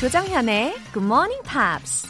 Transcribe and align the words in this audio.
조정현의 0.00 0.76
Good 0.92 1.04
Morning 1.04 1.42
Pops. 1.42 2.08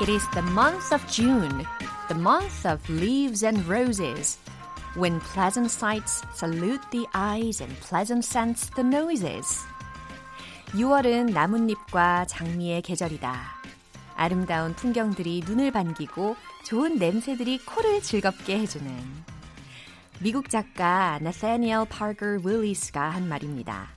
It 0.00 0.10
is 0.10 0.28
the 0.34 0.42
month 0.50 0.92
of 0.92 1.06
June, 1.06 1.64
the 2.08 2.18
month 2.18 2.66
of 2.66 2.82
leaves 2.90 3.44
and 3.44 3.64
roses, 3.68 4.38
when 4.96 5.20
pleasant 5.20 5.70
sights 5.70 6.20
salute 6.34 6.82
the 6.90 7.06
eyes 7.14 7.62
and 7.62 7.72
pleasant 7.78 8.26
scents 8.26 8.68
the 8.74 8.84
noses. 8.84 9.64
6월은 10.72 11.32
나뭇잎과 11.32 12.24
장미의 12.26 12.82
계절이다. 12.82 13.58
아름다운 14.16 14.74
풍경들이 14.74 15.44
눈을 15.46 15.70
반기고 15.70 16.34
좋은 16.64 16.96
냄새들이 16.96 17.64
코를 17.64 18.02
즐겁게 18.02 18.58
해주는 18.58 19.17
미국 20.20 20.50
작가 20.50 21.20
나사니엘 21.22 21.86
파커 21.88 22.40
윌리스가 22.44 23.08
한 23.08 23.28
말입니다. 23.28 23.88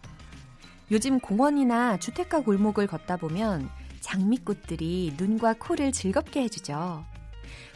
요즘 0.92 1.20
공원이나 1.20 1.98
주택가 1.98 2.42
골목을 2.42 2.86
걷다 2.86 3.18
보면 3.18 3.68
장미꽃들이 4.02 5.16
눈과 5.18 5.54
코를 5.54 5.92
즐겁게 5.92 6.44
해주죠. 6.44 7.04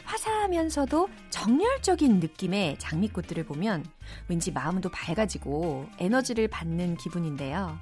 화사하면서도 0.04 1.08
정열적인 1.30 2.20
느낌의 2.20 2.78
장미꽃들을 2.78 3.44
보면 3.46 3.84
왠지 4.28 4.52
마음도 4.52 4.88
밝아지고 4.90 5.86
에너지를 5.98 6.46
받는 6.46 6.98
기분인데요. 6.98 7.76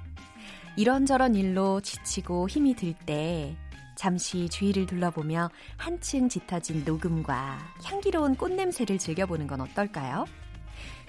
이런저런 0.77 1.35
일로 1.35 1.79
지치고 1.81 2.49
힘이 2.49 2.75
들 2.75 2.95
때 3.05 3.55
잠시 3.95 4.49
주위를 4.49 4.87
둘러보며 4.87 5.49
한층 5.77 6.27
짙어진 6.27 6.83
녹음과 6.83 7.59
향기로운 7.83 8.35
꽃냄새를 8.35 8.97
즐겨보는 8.97 9.47
건 9.47 9.61
어떨까요? 9.61 10.25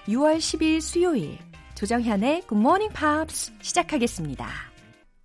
6월 0.07 0.37
10일 0.37 0.79
수요일 0.79 1.37
조정현의 1.75 2.43
Good 2.47 2.55
Morning 2.55 2.93
Pops 2.95 3.51
시작하겠습니다. 3.61 4.47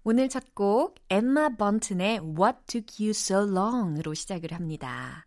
오늘 0.03 0.29
첫 0.29 0.43
곡 0.55 0.97
엠마 1.09 1.51
번튼의 1.51 2.19
What 2.37 2.59
Took 2.67 2.97
You 2.99 3.11
So 3.11 3.43
Long으로 3.49 4.13
시작을 4.15 4.53
합니다. 4.53 5.27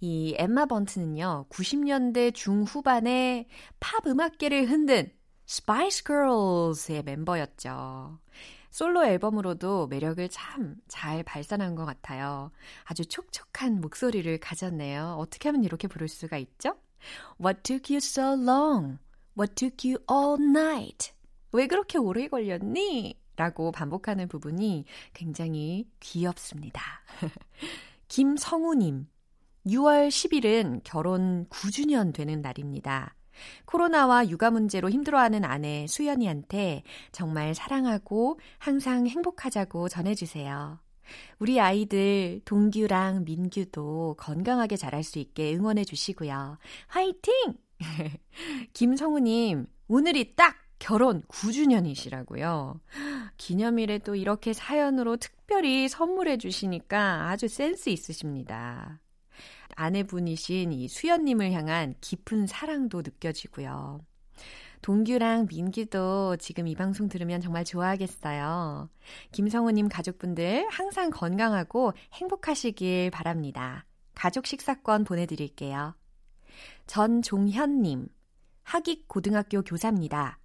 이 0.00 0.36
엠마 0.38 0.66
번튼은요, 0.66 1.46
90년대 1.50 2.32
중후반에 2.32 3.48
팝 3.80 4.06
음악계를 4.06 4.70
흔든 4.70 5.10
Spice 5.48 6.04
Girls의 6.04 7.02
멤버였죠. 7.02 8.20
솔로 8.70 9.04
앨범으로도 9.04 9.88
매력을 9.88 10.26
참 10.28 10.76
잘 10.86 11.24
발산한 11.24 11.74
것 11.74 11.84
같아요. 11.84 12.52
아주 12.84 13.04
촉촉한 13.04 13.80
목소리를 13.80 14.38
가졌네요. 14.38 15.16
어떻게 15.18 15.48
하면 15.48 15.64
이렇게 15.64 15.88
부를 15.88 16.06
수가 16.06 16.38
있죠? 16.38 16.76
What 17.40 17.62
took 17.62 17.92
you 17.92 17.98
so 17.98 18.34
long? 18.34 18.98
What 19.36 19.54
took 19.54 19.88
you 19.88 19.98
all 20.10 20.40
night? 20.40 21.12
왜 21.52 21.66
그렇게 21.66 21.98
오래 21.98 22.28
걸렸니? 22.28 23.18
라고 23.36 23.72
반복하는 23.72 24.28
부분이 24.28 24.84
굉장히 25.14 25.88
귀엽습니다. 26.00 26.82
김성우님, 28.08 29.06
6월 29.66 30.08
10일은 30.08 30.80
결혼 30.84 31.46
9주년 31.46 32.12
되는 32.12 32.42
날입니다. 32.42 33.14
코로나와 33.64 34.28
육아 34.28 34.50
문제로 34.50 34.90
힘들어하는 34.90 35.44
아내 35.44 35.86
수연이한테 35.88 36.82
정말 37.10 37.54
사랑하고 37.54 38.38
항상 38.58 39.06
행복하자고 39.06 39.88
전해주세요. 39.88 40.78
우리 41.38 41.60
아이들 41.60 42.40
동규랑 42.44 43.24
민규도 43.24 44.16
건강하게 44.18 44.76
자랄 44.76 45.02
수 45.02 45.18
있게 45.18 45.54
응원해 45.54 45.84
주시고요. 45.84 46.58
화이팅! 46.88 47.32
김성우님, 48.72 49.66
오늘이 49.88 50.34
딱 50.34 50.56
결혼 50.78 51.22
9주년이시라고요. 51.22 52.80
기념일에 53.36 53.98
또 53.98 54.14
이렇게 54.14 54.52
사연으로 54.52 55.16
특별히 55.16 55.88
선물해 55.88 56.38
주시니까 56.38 57.28
아주 57.28 57.46
센스 57.46 57.88
있으십니다. 57.88 59.00
아내분이신 59.76 60.72
이 60.72 60.88
수연님을 60.88 61.52
향한 61.52 61.94
깊은 62.00 62.46
사랑도 62.46 63.02
느껴지고요. 63.02 64.00
동규랑 64.82 65.46
민규도 65.48 66.36
지금 66.38 66.66
이 66.66 66.74
방송 66.74 67.08
들으면 67.08 67.40
정말 67.40 67.64
좋아하겠어요. 67.64 68.90
김성우님 69.30 69.88
가족분들 69.88 70.66
항상 70.70 71.10
건강하고 71.10 71.92
행복하시길 72.12 73.10
바랍니다. 73.10 73.86
가족 74.14 74.46
식사권 74.46 75.04
보내드릴게요. 75.04 75.94
전종현님, 76.86 78.08
하익 78.64 79.08
고등학교 79.08 79.62
교사입니다. 79.62 80.38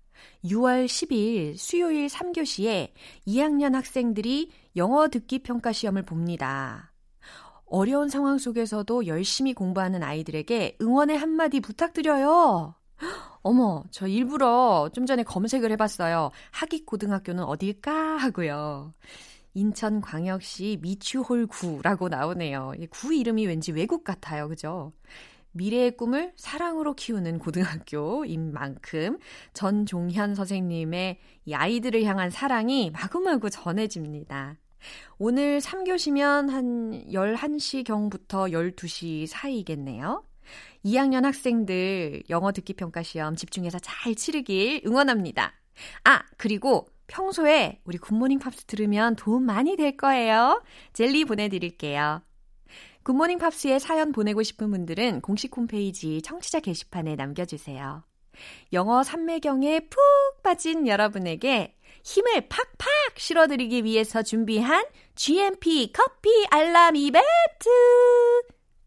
6월 0.46 0.86
10일 0.86 1.58
수요일 1.58 2.08
3교시에 2.08 2.92
2학년 3.28 3.74
학생들이 3.74 4.52
영어 4.76 5.08
듣기 5.10 5.40
평가 5.40 5.72
시험을 5.72 6.04
봅니다. 6.04 6.94
어려운 7.66 8.08
상황 8.08 8.38
속에서도 8.38 9.08
열심히 9.08 9.54
공부하는 9.54 10.02
아이들에게 10.04 10.78
응원의 10.82 11.18
한마디 11.18 11.60
부탁드려요. 11.60 12.77
어머, 13.42 13.84
저 13.92 14.08
일부러 14.08 14.90
좀 14.94 15.06
전에 15.06 15.24
검색을 15.24 15.72
해봤어요. 15.72 16.32
하익고등학교는 16.52 17.44
어딜까 17.44 17.92
하고요. 18.18 18.94
인천광역시 19.54 20.80
미추홀구라고 20.82 22.10
나오네요. 22.10 22.74
구 22.90 23.14
이름이 23.14 23.48
왠지 23.48 23.72
외국 23.72 24.04
같아요. 24.04 24.48
그죠? 24.48 24.94
미래의 25.54 25.98
꿈을 25.98 26.34
사랑으로 26.36 26.94
키우는 26.94 27.40
고등학교인 27.40 28.54
만큼 28.54 29.18
전종현 29.54 30.36
선생님의 30.36 31.18
이 31.46 31.54
아이들을 31.54 32.04
향한 32.04 32.30
사랑이 32.30 32.92
마구마구 32.92 33.50
전해집니다. 33.50 34.58
오늘 35.18 35.60
3교시면 35.60 36.50
한 36.50 37.04
11시경부터 37.12 38.52
12시 38.52 39.26
사이겠네요. 39.26 40.24
2학년 40.86 41.24
학생들 41.24 42.24
영어 42.30 42.52
듣기 42.52 42.74
평가 42.74 43.04
시험 43.04 43.36
집중해서 43.36 43.80
잘 43.80 44.16
치르길 44.16 44.82
응원합니다. 44.86 45.54
아, 46.04 46.24
그리고 46.38 46.88
평소에 47.08 47.80
우리 47.86 47.98
굿모닝 47.98 48.40
팝스 48.40 48.66
들으면 48.66 49.16
도움 49.16 49.44
많이 49.44 49.76
될 49.76 49.98
거예요. 49.98 50.64
젤리 50.94 51.26
보내드릴게요. 51.26 52.22
굿모닝 53.04 53.38
팝스에 53.38 53.80
사연 53.80 54.12
보내고 54.12 54.44
싶은 54.44 54.70
분들은 54.70 55.22
공식 55.22 55.56
홈페이지 55.56 56.22
청취자 56.22 56.60
게시판에 56.60 57.16
남겨주세요. 57.16 58.04
영어 58.74 59.04
삼매경에 59.04 59.88
푹 59.90 60.44
빠진 60.44 60.88
여러분에게 60.88 61.76
힘을 62.04 62.50
팍팍 62.50 63.18
실어드리기 63.18 63.84
위해서 63.84 64.22
준비한 64.22 64.86
GMP 65.16 65.92
커피 65.94 66.30
알람 66.50 66.96
이벤트! 66.96 67.28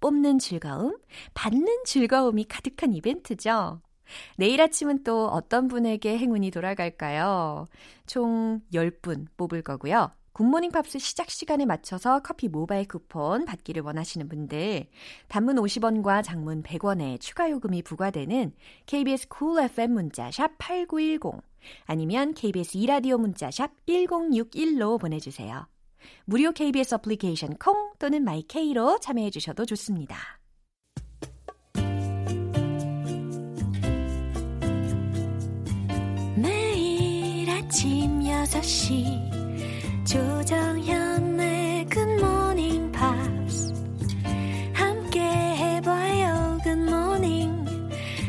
뽑는 0.00 0.38
즐거움, 0.38 0.97
받는 1.34 1.84
즐거움이 1.84 2.44
가득한 2.44 2.93
이벤트죠. 2.94 3.81
내일 4.37 4.61
아침은 4.61 5.05
또 5.05 5.28
어떤 5.28 5.69
분에게 5.69 6.19
행운이 6.19 6.50
돌아갈까요? 6.50 7.66
총 8.06 8.61
10분 8.72 9.27
뽑을 9.37 9.62
거고요. 9.62 10.11
굿모닝 10.33 10.71
팝스 10.71 10.99
시작 10.99 11.28
시간에 11.28 11.66
맞춰서 11.66 12.21
커피 12.21 12.49
모바일 12.49 12.87
쿠폰 12.87 13.44
받기를 13.44 13.83
원하시는 13.83 14.28
분들, 14.28 14.87
단문 15.28 15.56
50원과 15.56 16.22
장문 16.22 16.62
100원의 16.62 17.21
추가 17.21 17.50
요금이 17.50 17.82
부과되는 17.82 18.55
KBS 18.87 19.28
Cool 19.28 19.65
FM 19.71 19.93
문자 19.93 20.31
샵 20.31 20.56
8910 20.59 21.43
아니면 21.84 22.32
KBS 22.32 22.79
이라디오 22.79 23.19
문자 23.19 23.50
샵 23.50 23.70
1061로 23.87 24.99
보내주세요. 24.99 25.67
무료 26.25 26.52
KBS 26.52 26.94
어플리케이션 26.94 27.56
콩 27.56 27.93
또는 27.99 28.23
마이케이로 28.25 28.99
참여해 29.00 29.31
주셔도 29.31 29.67
좋습니다. 29.67 30.17
매일 36.37 37.50
아침 37.50 38.20
6시 38.20 39.41
조정현의 40.06 41.87
Morning 41.94 42.93
Pops. 42.93 43.73
함께 44.73 45.20
해봐요 45.20 46.58
Morning. 46.67 47.67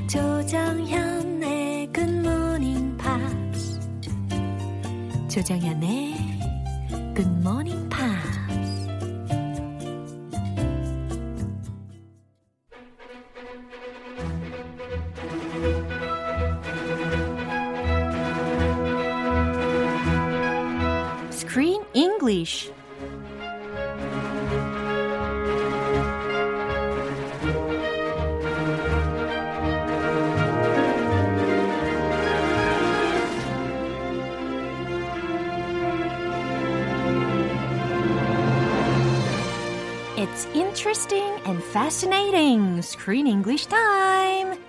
조정현의 0.07 1.89
Morning 1.97 2.97
Pops. 2.97 3.79
조정현의 5.29 6.30
Good 7.21 7.43
Morning 7.43 7.87
Pops 7.87 8.25
Screen 21.29 21.85
English 21.93 22.71
fascinating 41.71 42.79
Screen 42.79 43.27
English 43.27 43.67
Time. 43.67 44.59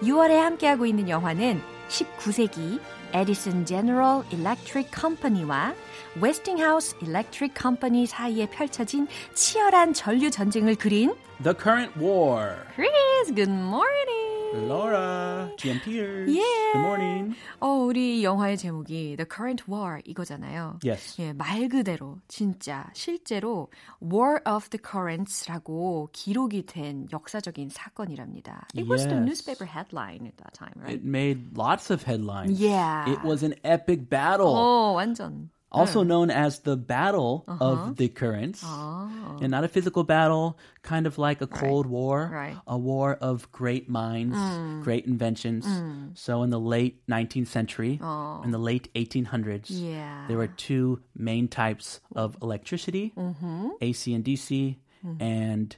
6월에 0.00 0.36
함께하고 0.36 0.86
있는 0.86 1.08
영화는 1.08 1.60
19세기 1.88 2.78
에디슨 3.12 3.64
제너럴 3.64 4.22
일렉트릭 4.30 4.90
컴퍼니와 4.92 5.74
웨스팅하우스 6.20 6.94
일렉트릭 7.02 7.52
컴퍼니 7.54 8.06
사이에 8.06 8.46
펼쳐진 8.46 9.08
치열한 9.34 9.92
전류 9.92 10.30
전쟁을 10.30 10.76
그린 10.76 11.16
The 11.42 11.56
Current 11.60 11.98
War. 11.98 12.58
Chris, 12.74 13.34
good 13.34 13.50
morning. 13.50 14.35
Laura, 14.54 15.50
GMPers. 15.56 16.28
Yeah. 16.28 16.72
Good 16.72 16.80
morning. 16.82 17.34
어, 17.60 17.68
우리 17.84 18.22
영화의 18.24 18.56
제목이 18.56 19.16
The 19.16 19.26
Current 19.28 19.64
War 19.68 20.00
이거잖아요. 20.04 20.78
Yes. 20.84 21.20
예, 21.20 21.32
말 21.32 21.68
그대로 21.68 22.18
진짜 22.28 22.88
실제로 22.94 23.68
War 24.00 24.40
of 24.46 24.70
the 24.70 24.80
Currents라고 24.82 26.10
기록이 26.12 26.64
된 26.66 27.08
역사적인 27.12 27.70
사건이랍니다. 27.70 28.66
It 28.74 28.88
was 28.88 29.04
the 29.04 29.16
Yes. 29.16 29.24
newspaper 29.26 29.66
headline 29.66 30.26
at 30.26 30.36
that 30.38 30.54
time, 30.54 30.74
right? 30.80 30.94
It 30.96 31.04
made 31.04 31.56
lots 31.56 31.90
of 31.90 32.04
headlines. 32.06 32.60
Yeah. 32.60 33.10
It 33.10 33.22
was 33.24 33.42
an 33.42 33.54
epic 33.64 34.08
battle. 34.08 34.54
어, 34.54 34.92
완전. 34.94 35.50
Also 35.76 36.02
hmm. 36.02 36.08
known 36.08 36.30
as 36.30 36.60
the 36.60 36.76
Battle 36.76 37.44
of 37.46 37.60
uh-huh. 37.60 37.92
the 37.96 38.08
Currents. 38.08 38.62
Oh. 38.64 39.38
And 39.40 39.50
not 39.50 39.64
a 39.64 39.68
physical 39.68 40.04
battle, 40.04 40.58
kind 40.82 41.06
of 41.06 41.18
like 41.18 41.42
a 41.42 41.46
Cold 41.46 41.86
War, 41.86 42.30
Right. 42.32 42.56
a 42.66 42.78
war 42.78 43.18
of 43.20 43.50
great 43.52 43.88
minds, 43.88 44.36
hmm. 44.36 44.82
great 44.82 45.06
inventions. 45.06 45.66
Hmm. 45.66 46.08
So 46.14 46.42
in 46.42 46.50
the 46.50 46.60
late 46.60 47.06
19th 47.06 47.48
century, 47.48 48.00
oh. 48.02 48.40
in 48.44 48.50
the 48.50 48.58
late 48.58 48.88
1800s, 48.94 49.66
Yeah. 49.68 50.24
there 50.28 50.38
were 50.38 50.48
two 50.48 51.00
main 51.14 51.48
types 51.48 52.00
of 52.14 52.36
electricity, 52.40 53.12
mm-hmm. 53.16 53.68
AC 53.80 54.14
and 54.14 54.24
DC, 54.24 54.78
mm-hmm. 55.04 55.22
and 55.22 55.76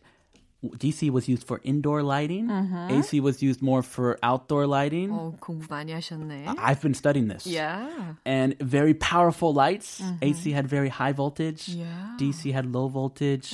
DC 0.63 1.10
was 1.12 1.28
used 1.28 1.44
for 1.45 1.60
indoor 1.63 2.01
lighting. 2.04 2.50
AC 2.50 3.19
was 3.19 3.42
used 3.44 3.62
more 3.62 3.81
for 3.84 4.18
outdoor 4.24 4.66
lighting. 4.66 5.10
어, 5.12 5.36
공부 5.40 5.68
많이 5.68 5.92
하셨네. 5.92 6.45
I've 6.57 6.80
been 6.81 6.94
studying 6.94 7.28
this. 7.28 7.45
Yeah. 7.45 8.16
And 8.25 8.56
very 8.62 8.94
powerful 8.94 9.54
lights. 9.54 10.01
AC 10.22 10.51
had 10.51 10.66
very 10.68 10.88
high 10.88 11.12
voltage. 11.12 11.68
Yeah. 11.68 11.86
Oh. 12.13 12.18
DC 12.18 12.54
had 12.54 12.66
low 12.72 12.88
voltage. 12.88 13.54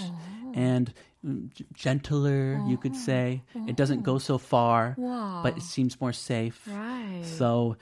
And 0.53 0.94
mm, 1.25 1.50
g- 1.51 1.65
gentler, 1.74 2.62
you 2.68 2.77
could 2.77 2.95
say. 2.95 3.41
It 3.68 3.75
doesn't 3.75 4.03
go 4.03 4.19
so 4.19 4.38
far, 4.38 4.94
Wow. 4.97 5.41
but 5.41 5.57
it 5.57 5.63
seems 5.63 6.00
more 6.00 6.13
safe. 6.13 6.62
Right. 6.69 7.24
So 7.25 7.75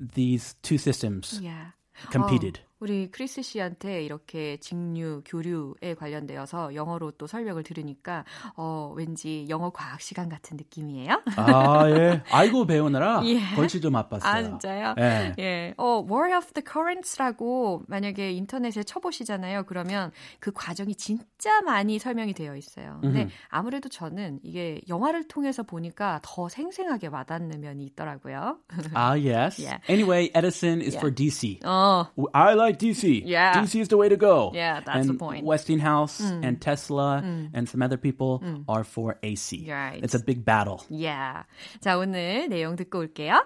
these 0.00 0.54
two 0.62 0.78
systems 0.78 1.38
Yeah. 1.42 1.76
competed. 2.10 2.60
어, 2.77 2.87
우리 2.87 3.09
크리스 3.11 3.41
씨한테 3.41 4.03
이렇게 4.03 4.57
직류, 4.57 5.21
교류에 5.25 5.95
관련되어서 5.97 6.75
영어로 6.75 7.11
또 7.11 7.25
설명을 7.27 7.63
들으니까 7.63 8.23
어, 8.55 8.93
왠지 8.95 9.45
영어 9.49 9.69
과학 9.71 9.99
시간 10.01 10.29
같은 10.29 10.57
느낌이에요. 10.57 11.21
아, 11.37 11.89
예. 11.89 12.23
알고 12.31 12.65
배우느라 12.67 13.21
예. 13.25 13.39
벌칙 13.55 13.81
좀 13.81 13.93
맛봤어요. 13.93 14.31
아, 14.31 14.43
진짜요? 14.43 14.95
예. 14.99 15.33
예. 15.39 15.73
어, 15.77 16.05
War 16.07 16.35
of 16.37 16.53
the 16.53 16.63
Currents라고 16.65 17.83
만약에 17.87 18.31
인터넷에 18.31 18.83
쳐보시잖아요. 18.83 19.63
그러면 19.65 20.11
그 20.39 20.51
과정이 20.51 20.95
진짜 20.95 21.61
많이 21.61 21.99
설명이 21.99 22.33
되어 22.33 22.55
있어요. 22.55 22.99
근데 23.01 23.27
아무래도 23.49 23.89
저는 23.89 24.39
이게 24.43 24.81
영화를 24.87 25.27
통해서 25.27 25.63
보니까 25.63 26.19
더 26.21 26.47
생생하게 26.49 27.07
와닿는 27.07 27.59
면이 27.61 27.85
있더라고요. 27.85 28.57
Ah, 28.93 29.15
yes. 29.15 29.59
Yeah. 29.59 29.79
Anyway, 29.89 30.29
Edison 30.33 30.81
is 30.81 30.93
Yeah. 30.95 30.99
for 30.99 31.11
DC. 31.13 31.59
어, 31.65 32.05
I 32.33 32.53
like 32.53 32.66
DC. 32.66 33.22
Yeah. 33.24 33.54
DC 33.54 33.80
is 33.80 33.88
the 33.88 33.96
way 33.96 34.08
to 34.08 34.16
go. 34.16 34.50
Yeah, 34.54 34.80
that's 34.80 34.98
and 34.98 35.08
the 35.08 35.14
point. 35.14 35.44
Mm. 35.44 35.46
Westinghouse 35.46 36.20
and 36.20 36.60
Tesla 36.60 37.22
and 37.52 37.68
some 37.68 37.82
other 37.82 37.96
people 37.96 38.42
are 38.68 38.84
for 38.84 39.18
AC. 39.22 39.66
Right. 39.68 40.00
It's 40.02 40.14
a 40.14 40.18
big 40.20 40.44
battle. 40.44 40.84
yeah. 40.90 41.44
자, 41.80 41.96
오늘 41.96 42.48
내용 42.48 42.76
듣고 42.76 42.98
올게요. 42.98 43.40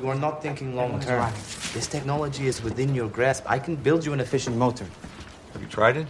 You 0.00 0.08
are 0.08 0.18
not 0.18 0.42
thinking 0.42 0.74
long 0.74 0.98
term. 1.00 1.30
This 1.72 1.86
technology 1.86 2.46
is 2.48 2.62
within 2.62 2.94
your 2.94 3.08
grasp. 3.08 3.44
I 3.46 3.58
can 3.58 3.76
build 3.76 4.04
you 4.04 4.12
an 4.12 4.20
efficient 4.20 4.56
motor. 4.56 4.86
Have 5.52 5.62
you 5.62 5.68
tried 5.68 5.96
it? 5.96 6.06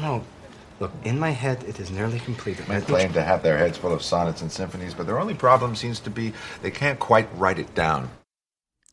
No. 0.00 0.22
Look, 0.80 0.92
in 1.04 1.18
my 1.18 1.30
head, 1.30 1.64
it 1.64 1.80
is 1.80 1.90
nearly 1.90 2.18
completed. 2.20 2.66
They 2.66 2.80
claim 2.80 3.12
to 3.14 3.22
have 3.22 3.42
their 3.42 3.56
heads 3.56 3.78
full 3.78 3.92
of 3.92 4.02
sonnets 4.02 4.42
and 4.42 4.50
symphonies, 4.50 4.92
but 4.92 5.06
their 5.06 5.20
only 5.20 5.34
problem 5.34 5.74
seems 5.74 6.00
to 6.00 6.10
be 6.10 6.32
they 6.62 6.70
can't 6.70 6.98
quite 6.98 7.28
write 7.38 7.58
it 7.58 7.74
down. 7.74 8.10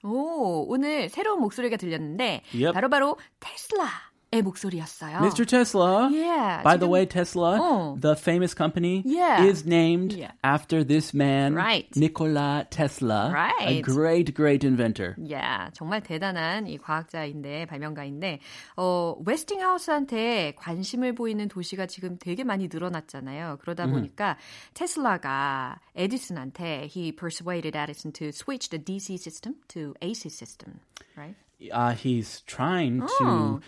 오, 0.04 0.66
오늘 0.68 1.08
새로운 1.08 1.40
목소리가 1.40 1.76
들렸는데 1.76 2.42
Yep. 2.54 2.72
바로바로 2.72 3.16
테슬라의 3.40 3.90
목소리였어요. 4.32 5.18
Mr. 5.20 5.46
Tesla. 5.46 6.10
Yeah, 6.12 6.62
By 6.62 6.76
the 6.76 6.86
지금- 6.86 6.90
way, 6.90 7.06
Tesla, 7.06 7.58
어. 7.58 8.00
the 8.00 8.14
famous 8.16 8.54
company, 8.54 9.02
Yeah. 9.06 9.44
is 9.44 9.64
named 9.66 10.12
Yeah. 10.12 10.32
after 10.42 10.84
this 10.84 11.14
man, 11.14 11.54
Right. 11.54 11.88
Nikola 11.96 12.66
Tesla, 12.70 13.28
a 13.28 13.32
Right. 13.32 13.82
great, 13.82 14.34
great 14.34 14.66
inventor. 14.66 15.14
야, 15.30 15.70
정말 15.72 16.02
대단한 16.02 16.66
이 16.66 16.76
과학자인데 16.78 17.66
발명가인데 17.66 18.40
어 18.76 19.16
웨스팅하우스한테 19.24 20.54
관심을 20.56 21.14
보이는 21.14 21.48
도시가 21.48 21.86
지금 21.86 22.18
되게 22.18 22.44
많이 22.44 22.68
늘어났잖아요. 22.70 23.58
그러다 23.62 23.86
보니까 23.86 24.36
테슬라가 24.74 25.78
에디슨한테 25.94 26.88
he 26.90 27.12
persuaded 27.12 27.76
Edison 27.76 28.12
to 28.12 28.28
switch 28.28 28.68
the 28.70 28.82
DC 28.82 29.14
system 29.16 29.54
to 29.68 29.94
AC 30.02 30.28
system, 30.28 30.80
right? 31.16 31.36
Uh, 31.72 31.94
he's 31.94 32.42
trying 32.46 33.00
Oh. 33.02 33.06
to. 33.18 33.60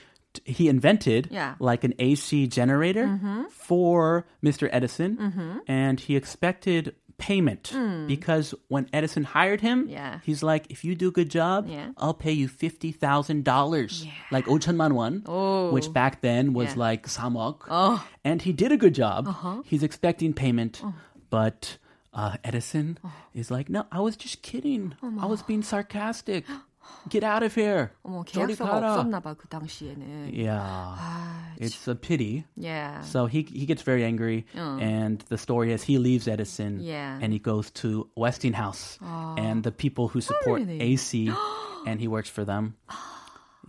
he 0.44 0.68
invented 0.68 1.28
yeah. 1.30 1.54
like 1.58 1.84
an 1.84 1.94
AC 1.98 2.46
generator 2.48 3.06
mm-hmm. 3.06 3.42
for 3.50 4.26
Mr. 4.42 4.68
Edison, 4.72 5.16
mm-hmm. 5.16 5.58
and 5.66 6.00
he 6.00 6.16
expected 6.16 6.94
payment 7.18 7.70
mm. 7.74 8.06
because 8.06 8.54
when 8.68 8.88
Edison 8.92 9.24
hired 9.24 9.60
him, 9.60 9.88
yeah. 9.88 10.20
he's 10.22 10.42
like, 10.42 10.70
if 10.70 10.84
you 10.84 10.94
do 10.94 11.08
a 11.08 11.10
good 11.10 11.28
job, 11.28 11.66
yeah. 11.68 11.90
I'll 11.98 12.14
pay 12.14 12.32
you 12.32 12.48
fifty 12.48 12.92
thousand 12.92 13.38
yeah. 13.38 13.52
dollars, 13.52 14.06
like 14.30 14.46
5,000만 14.46 14.92
won, 14.92 15.24
oh. 15.26 15.70
which 15.70 15.92
back 15.92 16.22
then 16.22 16.54
was 16.54 16.76
like 16.76 17.06
3억. 17.06 17.66
Oh. 17.68 18.06
And 18.24 18.40
he 18.40 18.52
did 18.52 18.72
a 18.72 18.76
good 18.76 18.94
job. 18.94 19.28
Uh-huh. 19.28 19.62
He's 19.64 19.82
expecting 19.82 20.32
payment, 20.32 20.80
oh. 20.84 20.94
but 21.28 21.76
uh, 22.14 22.36
Edison 22.44 22.98
oh. 23.04 23.12
is 23.34 23.50
like, 23.50 23.68
no, 23.68 23.86
I 23.92 24.00
was 24.00 24.16
just 24.16 24.42
kidding. 24.42 24.94
Oh 25.02 25.18
I 25.20 25.26
was 25.26 25.42
being 25.42 25.62
sarcastic. 25.62 26.44
Get 27.09 27.23
out 27.23 27.43
of 27.43 27.53
here. 27.53 27.89
어머, 28.03 28.23
저리 28.25 28.55
계약서가 28.55 28.71
가라." 28.79 28.93
없었나 28.93 29.19
봐, 29.19 29.33
그 29.35 29.47
당시에는. 29.49 30.31
Yeah, 30.33 30.59
아, 30.59 31.53
it's 31.59 31.87
a 31.87 31.95
pity. 31.95 32.45
yeah. 32.55 33.01
So 33.01 33.25
he 33.25 33.43
he 33.43 33.65
gets 33.65 33.83
very 33.83 34.03
angry, 34.03 34.45
and 34.55 35.19
the 35.27 35.37
story 35.37 35.71
is 35.73 35.83
he 35.83 35.97
leaves 35.97 36.27
Edison 36.27 36.79
Yeah. 36.79 37.19
and 37.21 37.33
he 37.33 37.39
goes 37.39 37.71
to 37.83 38.07
Westinghouse 38.15 38.99
and 39.37 39.63
the 39.63 39.71
people 39.71 40.07
who 40.07 40.21
support 40.21 40.61
really? 40.63 40.79
AC, 40.81 41.29
and 41.85 41.99
he 41.99 42.07
works 42.07 42.29
for 42.29 42.45
them. 42.45 42.75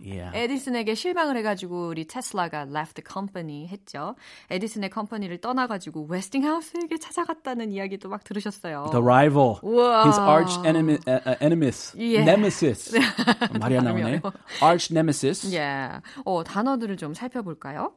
Yeah. 0.02 0.36
에디슨에게 0.36 0.94
실망을 0.94 1.36
해가지고 1.38 1.88
우리 1.88 2.06
테슬라가 2.06 2.62
left 2.62 2.94
the 2.94 3.04
company 3.06 3.66
했죠. 3.66 4.14
에디슨의 4.50 4.90
컴퍼니를 4.90 5.40
떠나가지고 5.40 6.06
웨스팅하우스에게 6.08 6.98
찾아갔다는 6.98 7.70
이야기도 7.72 8.08
막 8.08 8.24
들으셨어요. 8.24 8.88
The 8.92 9.02
rival, 9.02 9.56
우와. 9.62 10.04
his 10.04 10.18
arch 10.20 10.58
enemy, 10.66 10.98
uh, 11.06 11.20
uh, 11.26 11.36
enemies, 11.40 11.94
Yeah. 11.96 12.24
nemesis. 12.24 12.94
말이 13.60 13.76
안 13.76 13.84
나오네. 13.84 14.20
Arch 14.62 14.92
nemesis. 14.92 15.46
Yeah. 15.54 16.00
어, 16.24 16.42
단어들을 16.44 16.96
좀 16.96 17.14
살펴볼까요? 17.14 17.92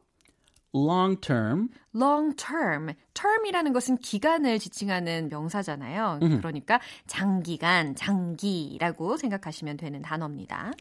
Long 0.76 1.20
term. 1.20 1.68
long 1.94 2.34
term. 2.34 2.92
term이라는 3.14 3.72
것은 3.72 3.96
기간을 3.98 4.58
지칭하는 4.58 5.28
명사잖아요. 5.30 6.18
그러니까 6.20 6.80
장기간, 7.06 7.94
장기라고 7.94 9.16
생각하시면 9.16 9.76
되는 9.76 10.02
단어입니다. 10.02 10.72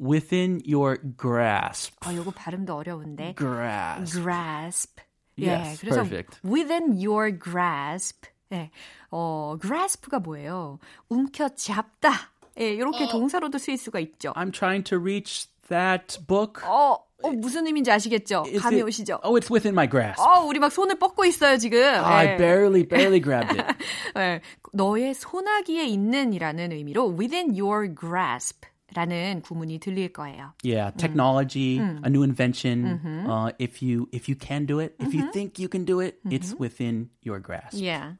Within 0.00 0.60
your 0.66 0.98
grasp. 1.18 1.94
어, 2.06 2.14
요거 2.14 2.30
발음도 2.30 2.74
어려운데. 2.74 3.34
Grasp. 3.36 4.12
grasp. 4.22 5.00
Yes, 5.38 5.72
예, 5.72 5.76
그래서 5.80 6.02
perfect. 6.02 6.40
within 6.44 6.92
your 6.96 7.30
grasp. 7.38 8.26
예, 8.52 8.70
어, 9.10 9.56
grasp가 9.60 10.18
뭐예요? 10.20 10.78
움켜잡다. 11.08 12.10
예, 12.58 12.70
이렇게 12.72 13.08
동사로도 13.08 13.58
쓰일 13.58 13.78
수가 13.78 14.00
있죠. 14.00 14.32
I'm 14.34 14.52
trying 14.52 14.82
to 14.84 14.98
reach 14.98 15.48
that 15.68 16.18
book. 16.26 16.62
어, 16.64 16.98
어, 17.22 17.30
무슨 17.30 17.66
의미인지 17.66 17.90
아시겠죠? 17.92 18.44
Is 18.46 18.60
감이 18.60 18.76
it- 18.76 18.84
오시죠? 18.86 19.20
Oh, 19.22 19.38
it's 19.38 19.50
within 19.50 19.72
my 19.74 19.88
grasp. 19.88 20.20
어, 20.20 20.40
우리 20.44 20.58
막 20.58 20.72
손을 20.72 20.98
뻗고 20.98 21.24
있어요, 21.26 21.56
지금. 21.58 21.78
I 21.78 22.26
예. 22.32 22.36
barely, 22.36 22.86
barely 22.88 23.20
grabbed 23.22 23.60
it. 23.60 23.76
예, 24.18 24.40
너의 24.72 25.14
소나기에 25.14 25.84
있는 25.84 26.32
이라는 26.32 26.72
의미로 26.72 27.14
within 27.16 27.54
your 27.58 27.94
grasp. 27.94 28.66
라는 28.94 29.40
구문이 29.42 29.78
들릴 29.78 30.12
거예요. 30.12 30.52
Yeah, 30.64 30.90
technology, 30.96 31.78
a 31.78 32.08
new 32.08 32.22
invention. 32.22 33.00
Uh, 33.28 33.52
if 33.58 33.82
you 33.82 34.08
if 34.12 34.28
you 34.28 34.36
can 34.36 34.66
do 34.66 34.80
it, 34.80 34.94
if 34.98 35.14
you 35.14 35.30
think 35.32 35.58
you 35.58 35.68
can 35.68 35.84
do 35.84 36.00
it, 36.00 36.18
it's 36.30 36.54
within 36.58 37.10
your 37.22 37.40
grasp. 37.40 37.74
Yeah. 37.74 38.14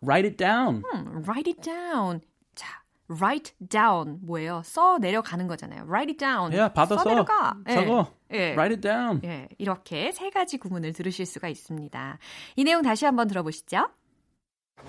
Write 0.00 0.24
it 0.26 0.36
down. 0.36 0.82
음, 0.94 1.22
write 1.26 1.48
it 1.48 1.62
down. 1.62 2.20
자, 2.54 2.66
write 3.08 3.54
down 3.68 4.18
뭐예요? 4.22 4.62
써 4.64 4.98
내려가는 4.98 5.46
거잖아요. 5.46 5.84
write 5.86 6.10
it 6.10 6.18
down. 6.18 6.52
야, 6.54 6.68
받아서 6.72 7.02
써 7.04 7.10
내려가. 7.10 7.56
예. 7.68 7.74
적어. 7.74 8.12
예. 8.32 8.52
Write 8.54 8.74
it 8.76 8.80
down. 8.80 9.20
예, 9.24 9.48
이렇게 9.58 10.10
세 10.12 10.30
가지 10.30 10.58
구문을 10.58 10.92
들으실 10.92 11.26
수가 11.26 11.48
있습니다. 11.48 12.18
이 12.56 12.64
내용 12.64 12.82
다시 12.82 13.04
한번 13.04 13.28
들어보시죠. 13.28 13.88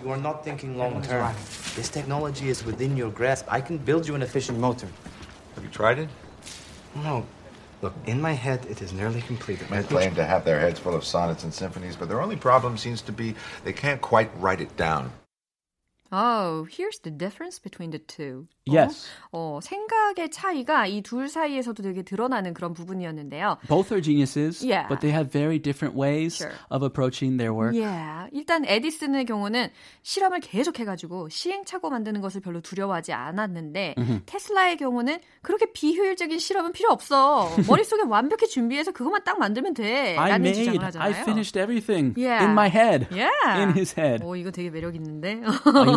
You 0.01 0.11
are 0.11 0.17
not 0.17 0.43
thinking 0.43 0.77
long 0.77 1.01
term. 1.01 1.33
This 1.75 1.89
technology 1.89 2.49
is 2.49 2.65
within 2.65 2.97
your 2.97 3.11
grasp. 3.11 3.45
I 3.47 3.61
can 3.61 3.77
build 3.77 4.07
you 4.07 4.15
an 4.15 4.21
efficient 4.21 4.59
motor. 4.59 4.87
Have 5.55 5.63
you 5.63 5.69
tried 5.69 5.99
it? 5.99 6.09
No. 6.95 7.25
Look, 7.81 7.93
in 8.05 8.21
my 8.21 8.31
head, 8.31 8.65
it 8.69 8.81
is 8.81 8.93
nearly 8.93 9.21
completed. 9.21 9.67
They 9.69 9.83
claim 9.83 10.15
to 10.15 10.23
have 10.23 10.45
their 10.45 10.59
heads 10.59 10.79
full 10.79 10.95
of 10.95 11.03
sonnets 11.03 11.43
and 11.43 11.53
symphonies, 11.53 11.97
but 11.97 12.07
their 12.07 12.21
only 12.21 12.37
problem 12.37 12.77
seems 12.77 13.01
to 13.03 13.11
be 13.11 13.35
they 13.65 13.73
can't 13.73 13.99
quite 13.99 14.31
write 14.39 14.61
it 14.61 14.75
down. 14.77 15.11
Oh, 16.15 16.67
here's 16.69 16.99
the 17.01 17.09
difference 17.09 17.57
between 17.57 17.89
the 17.89 17.97
two. 17.97 18.45
Yes. 18.65 19.07
어, 19.33 19.57
어, 19.57 19.59
생각의 19.61 20.29
차이가 20.29 20.85
이 20.85 21.01
둘 21.01 21.27
사이에서도 21.27 21.81
되게 21.81 22.03
드러나는 22.03 22.53
그런 22.53 22.73
부분이었는데요. 22.73 23.57
Both 23.67 23.91
are 23.91 23.99
geniuses, 24.01 24.63
Yeah. 24.63 24.87
but 24.87 25.01
they 25.01 25.11
have 25.11 25.31
very 25.31 25.57
different 25.59 25.97
ways 25.99 26.37
Sure. 26.37 26.53
of 26.69 26.85
approaching 26.85 27.37
their 27.37 27.51
work. 27.51 27.73
Yeah. 27.75 28.29
일단 28.31 28.63
에디슨의 28.63 29.25
경우는 29.25 29.69
실험을 30.03 30.39
계속 30.41 30.79
해가지고 30.79 31.29
시행착오 31.29 31.89
만드는 31.89 32.21
것을 32.21 32.41
별로 32.41 32.61
두려워하지 32.61 33.11
않았는데 33.11 33.95
테슬라의 34.27 34.77
경우는 34.77 35.19
그렇게 35.41 35.71
비효율적인 35.73 36.37
실험은 36.39 36.71
필요 36.73 36.91
없어. 36.91 37.49
머릿속에 37.67 38.03
완벽히 38.07 38.47
준비해서 38.47 38.91
그것만 38.91 39.23
딱 39.25 39.39
만들면 39.39 39.73
돼. 39.73 40.15
I 40.15 40.29
라는 40.29 40.45
made, 40.45 40.63
주장을 40.63 40.79
I 40.79 40.85
하잖아요. 40.85 41.21
finished 41.23 41.57
everything 41.59 42.13
Yeah. 42.15 42.45
in 42.45 42.51
my 42.51 42.69
head, 42.69 43.07
Yeah. 43.11 43.33
in 43.59 43.71
his 43.75 43.99
head. 43.99 44.23
오, 44.23 44.35
이거 44.35 44.51
되게 44.51 44.69
매력 44.69 44.95
있는데. 44.95 45.41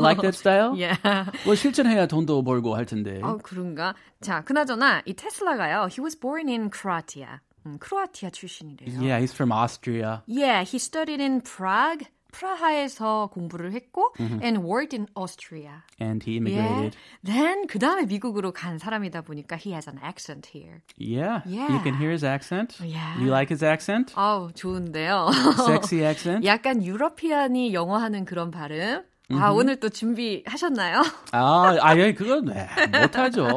Oh, 0.07 0.09
like 0.09 0.23
that 0.23 0.35
style? 0.39 0.75
yeah. 0.79 0.97
뭐 1.45 1.55
실천해야 1.55 2.07
돈도 2.07 2.45
벌고 2.45 2.75
할 2.77 2.87
텐데. 2.87 3.21
아, 3.23 3.37
그런가? 3.43 3.95
자, 4.21 4.43
그나저나 4.45 5.03
이 5.05 5.15
테슬라가요. 5.15 5.89
He 5.91 6.01
was 6.03 6.15
born 6.19 6.49
in 6.49 6.71
Croatia. 6.71 7.41
음, 7.67 7.79
크로아티아 7.79 8.31
출신이래요. 8.31 9.01
Yeah, 9.03 9.19
he's 9.21 9.35
from 9.35 9.51
Austria. 9.53 10.23
Yeah, 10.27 10.63
he 10.63 10.79
studied 10.79 11.21
in 11.21 11.41
Prague. 11.43 12.07
프라하에서 12.33 13.31
공부를 13.33 13.73
했고 13.73 14.13
and 14.21 14.59
worked 14.63 14.95
in 14.95 15.07
Austria. 15.17 15.83
And 15.99 16.23
he 16.23 16.37
Yeah. 16.37 16.53
immigrated. 16.53 16.97
Then 17.25 17.67
그 17.67 17.79
다음에 17.79 18.05
미국으로 18.05 18.53
간 18.53 18.79
사람이다 18.79 19.23
보니까 19.23 19.57
he 19.57 19.73
has 19.73 19.89
an 19.89 19.99
accent 20.05 20.51
here. 20.53 20.83
Yeah. 20.99 21.41
Yeah. 21.47 21.73
You 21.73 21.81
can 21.83 21.95
hear 21.97 22.11
his 22.11 22.25
accent. 22.27 22.77
Yeah. 22.81 23.17
You 23.19 23.31
like 23.31 23.49
his 23.49 23.65
accent? 23.65 24.13
아우 24.17 24.53
좋은데요. 24.53 25.31
Sexy 25.67 26.05
accent? 26.05 26.45
약간 26.47 26.85
유러피안이 26.85 27.73
영어하는 27.73 28.27
그런 28.27 28.51
발음. 28.51 29.03
아 29.33 29.51
오늘 29.51 29.81
또 29.81 29.89
준비하셨나요? 29.89 31.03
아, 31.33 31.77
아, 31.81 31.97
예, 31.99 32.13
그건 32.15 32.45
네, 32.45 32.69
못하죠. 33.01 33.49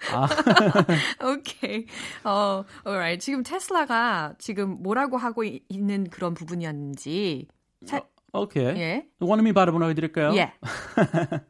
오케이. 1.24 1.86
어, 2.24 2.64
alright. 2.86 3.18
지금 3.24 3.42
테슬라가 3.42 4.34
지금 4.38 4.82
뭐라고 4.82 5.16
하고 5.16 5.44
이- 5.44 5.62
있는 5.68 6.08
그런 6.08 6.34
부분이었는지. 6.34 7.48
사, 7.86 8.00
오케이. 8.32 8.64
예. 8.76 9.06
원어민 9.20 9.52
발음으로 9.54 9.90
해드릴까요? 9.90 10.34
예. 10.36 10.52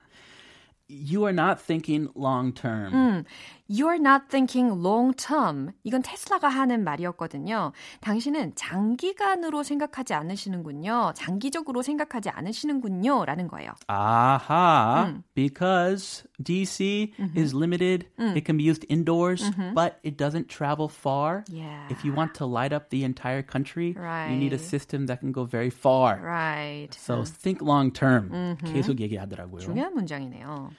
You 0.87 1.23
are 1.25 1.33
not 1.33 1.63
thinking 1.65 2.11
long 2.15 2.53
term. 2.55 3.25
You're 3.69 3.99
not 3.99 4.29
thinking 4.29 4.71
long 4.83 5.15
term. 5.17 5.73
이건 5.85 6.03
테슬라가 6.03 6.49
하는 6.49 6.85
말이었거든요. 6.85 7.73
당신은 8.03 8.55
장기간으로 8.57 9.63
생각하지 9.63 10.13
않으시는군요. 10.13 11.13
장기적으로 11.15 11.81
생각하지 11.81 12.29
않으시는군요. 12.29 13.25
라는 13.25 13.49
거예요. 13.49 13.71
Aha. 13.89 15.15
Because 15.35 16.25
DC 16.43 17.13
is 17.35 17.55
limited. 17.55 18.07
It 18.19 18.45
can 18.45 18.59
be 18.59 18.65
used 18.65 18.85
indoors, 18.91 19.51
but 19.75 19.97
it 20.05 20.17
doesn't 20.19 20.49
travel 20.49 20.89
far. 20.89 21.45
Yeah. 21.49 21.89
If 21.91 22.05
you 22.05 22.13
want 22.13 22.35
to 22.35 22.45
light 22.47 22.75
up 22.75 22.91
the 22.91 23.03
entire 23.05 23.43
country, 23.43 23.97
you 23.97 24.37
need 24.37 24.53
a 24.53 24.59
Right. 24.59 24.61
system 24.61 25.07
that 25.07 25.21
can 25.21 25.33
go 25.33 25.45
very 25.47 25.71
far. 25.71 26.21
Right. 26.21 26.93
So 26.93 27.25
think 27.25 27.63
long 27.63 27.93
term. 27.93 28.59
계속 28.65 29.01
얘기하더라고요. 29.01 29.61
중요한 29.61 29.95
문장이네요. 29.95 30.71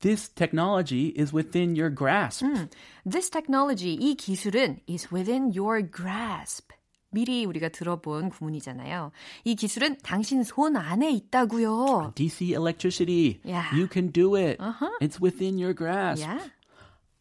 This 0.00 0.28
technology 0.28 1.08
is 1.16 1.32
within 1.32 1.74
your 1.74 1.90
grasp. 1.90 2.44
This 3.04 3.30
technology, 3.30 3.96
이 3.96 4.14
기술은 4.14 4.80
is 4.88 5.08
within 5.12 5.52
your 5.56 5.82
grasp. 5.82 6.72
미리 7.10 7.46
우리가 7.46 7.70
들어본 7.70 8.28
구문이잖아요. 8.28 9.10
이 9.44 9.54
기술은 9.54 9.96
당신 10.02 10.42
손 10.42 10.76
안에 10.76 11.10
있다고요. 11.12 12.12
DC 12.14 12.52
electricity. 12.52 13.40
Yeah. 13.42 13.64
You 13.74 13.88
can 13.90 14.08
do 14.08 14.36
it. 14.36 14.58
It's 15.00 15.18
within 15.18 15.58
your 15.58 15.72
grasp. 15.72 16.20
Yeah. 16.20 16.40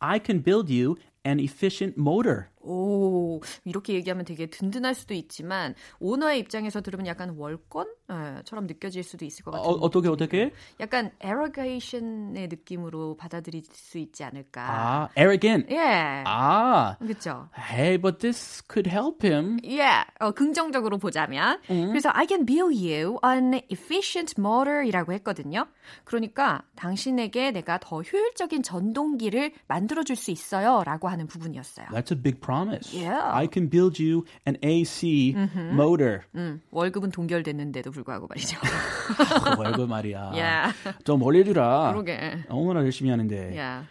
I 0.02 0.20
can 0.20 0.40
build 0.40 0.70
you 0.70 0.98
an 1.24 1.40
efficient 1.40 1.98
motor. 1.98 2.50
오, 2.63 3.41
이렇게 3.65 3.95
얘기하면 3.95 4.25
되게 4.25 4.47
든든할 4.47 4.95
수도 4.95 5.15
있지만 5.15 5.75
오너의 5.99 6.39
입장에서 6.41 6.81
들으면 6.81 7.07
약간 7.07 7.31
월권처럼 7.37 8.67
느껴질 8.67 9.03
수도 9.03 9.25
있을 9.25 9.45
것 9.45 9.51
어, 9.55 9.57
같아요. 9.59 9.75
어떻게 9.81 10.09
어떻게? 10.09 10.53
약간 10.79 11.11
에러게이션의 11.21 12.49
느낌으로 12.49 13.17
받아들일 13.17 13.63
수 13.73 13.99
있지 13.99 14.25
않을까. 14.25 14.63
아, 14.63 15.09
arrogant. 15.17 15.73
예. 15.75 16.23
아, 16.27 16.97
그렇죠. 16.99 17.49
hey, 17.73 17.97
but 17.99 18.19
this 18.19 18.63
could 18.71 18.89
help 18.91 19.27
him. 19.27 19.59
Yeah, 19.65 20.05
어, 20.21 20.33
긍정적으로 20.33 20.99
보자면. 20.99 21.61
그래서 21.67 22.11
I 22.13 22.27
can 22.29 22.45
build 22.47 22.77
you 22.77 23.19
an 23.25 23.55
efficient 23.71 24.35
motor이라고 24.39 25.13
했거든요. 25.15 25.67
그러니까 26.05 26.63
당신에게 26.77 27.51
내가 27.53 27.79
더 27.79 28.03
효율적인 28.03 28.63
전동기를 28.63 29.53
만들어 29.67 30.03
줄 30.05 30.17
수 30.21 30.31
있어요. 30.31 30.83
라고 30.85 31.09
하는 31.09 31.27
부분이었어요. 31.27 31.87
That's 31.87 32.13
a 32.13 32.21
big 32.23 32.41
promise. 32.50 32.94
Yeah. 32.94 33.22
I 33.34 33.48
can 33.48 33.68
build 33.68 34.00
you 34.00 34.26
an 34.48 34.58
AC 34.64 35.36
motor. 35.74 36.22
음, 36.36 36.62
월급은 36.72 37.12
동결됐는데도 37.12 37.92
불구하고 37.92 38.28
말이죠. 38.28 38.60
그 38.62 39.62
월급 39.62 39.90
말이야. 39.90 40.32
yeah. 40.34 40.74
좀 41.04 41.22
올려주라. 41.22 41.92
그러게. 41.94 42.40
얼마나 42.50 42.82
열심히 42.82 43.10
하는데. 43.12 43.54
Yeah. 43.56 43.86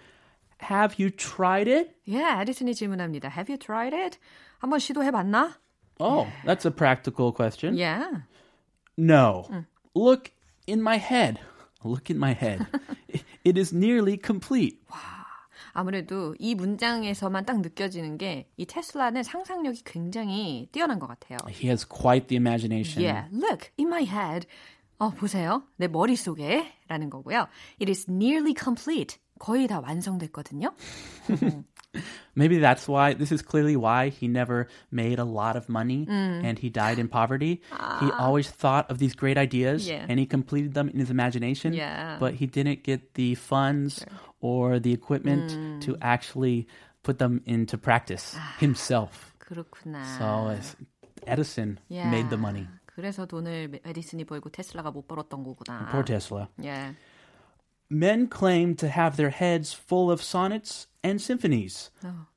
Have 0.63 0.97
you 0.99 1.11
tried 1.11 1.69
it? 1.69 1.91
Yeah, 2.07 2.41
에디슨이 2.43 2.75
질문합니다. 2.75 3.29
Have 3.29 3.51
you 3.53 3.59
tried 3.59 3.95
it? 3.95 4.19
한번 4.59 4.79
시도해봤나? 4.79 5.59
Oh, 6.01 6.27
that's 6.45 6.65
a 6.65 6.71
practical 6.71 7.33
question. 7.33 7.75
Yeah. 7.77 8.23
No. 8.97 9.47
Look 9.95 10.31
in 10.67 10.81
my 10.81 10.97
head. 10.97 11.39
Look 11.85 12.09
in 12.11 12.19
my 12.19 12.33
head. 12.33 12.67
it 13.45 13.59
is 13.59 13.73
nearly 13.73 14.17
complete. 14.17 14.81
아무래도 15.73 16.35
이 16.39 16.55
문장에서만 16.55 17.45
딱 17.47 17.61
느껴지는 17.61 18.19
게 18.19 18.47
이 18.57 18.67
테슬라는 18.67 19.23
상상력이 19.23 19.83
굉장히 19.85 20.69
뛰어난 20.73 20.99
것 20.99 21.07
같아요. 21.07 21.39
He 21.49 21.69
has 21.69 21.87
quite 21.87 22.29
the 22.29 22.37
imagination. 22.37 23.03
Yeah, 23.05 23.29
look 23.33 23.71
in 23.79 23.89
my 23.89 24.05
head. 24.05 24.47
어, 24.99 25.11
보세요. 25.11 25.65
내 25.77 25.89
머릿속에 25.89 26.73
라는 26.89 27.11
거고요. 27.11 27.49
It 27.81 27.91
is 27.91 28.07
nearly 28.09 28.55
complete. 28.57 29.19
거의 29.41 29.67
다 29.67 29.81
완성됐거든요. 29.81 30.73
Maybe 32.37 32.59
that's 32.59 32.89
why, 32.89 33.15
this 33.15 33.31
is 33.31 33.41
clearly 33.43 33.77
why 33.77 34.09
he 34.09 34.27
never 34.27 34.67
made 34.91 35.21
a 35.21 35.25
lot 35.25 35.55
of 35.57 35.69
money 35.69 36.07
and 36.09 36.59
he 36.59 36.69
died 36.69 36.99
in 36.99 37.07
poverty. 37.09 37.61
He 38.01 38.11
always 38.19 38.51
thought 38.51 38.91
of 38.91 38.99
these 38.99 39.15
great 39.15 39.39
ideas 39.39 39.87
Yeah. 39.87 40.05
and 40.09 40.19
he 40.19 40.27
completed 40.27 40.75
them 40.75 40.89
in 40.89 40.99
his 40.99 41.11
imagination, 41.11 41.73
Yeah. 41.73 42.19
but 42.19 42.35
he 42.35 42.47
didn't 42.47 42.83
get 42.83 43.15
the 43.15 43.37
funds 43.37 44.05
or 44.41 44.81
the 44.81 44.93
equipment 44.93 45.81
to 45.81 45.97
actually 46.01 46.67
put 47.03 47.19
them 47.19 47.41
into 47.47 47.77
practice 47.79 48.37
himself. 48.61 49.35
그렇구나. 49.39 50.05
So 50.19 50.51
it's- 50.55 50.77
Edison 51.27 51.79
Yeah. 51.89 52.09
made 52.11 52.29
the 52.29 52.39
money. 52.39 52.67
그래서 52.87 53.27
돈을 53.27 53.81
에디슨이 53.85 54.25
벌고 54.25 54.51
테슬라가 54.51 54.91
못 54.91 55.07
벌었던 55.09 55.43
거구나. 55.43 55.89
Poor 55.91 56.05
Tesla. 56.05 56.49
Yeah. 56.59 56.95
Men 57.91 58.29
claim 58.29 58.75
to 58.77 58.89
have 58.89 59.17
their 59.17 59.31
heads 59.31 59.73
full 59.75 60.11
of 60.11 60.23
sonnets 60.23 60.87
and 61.03 61.21
symphonies, 61.21 61.91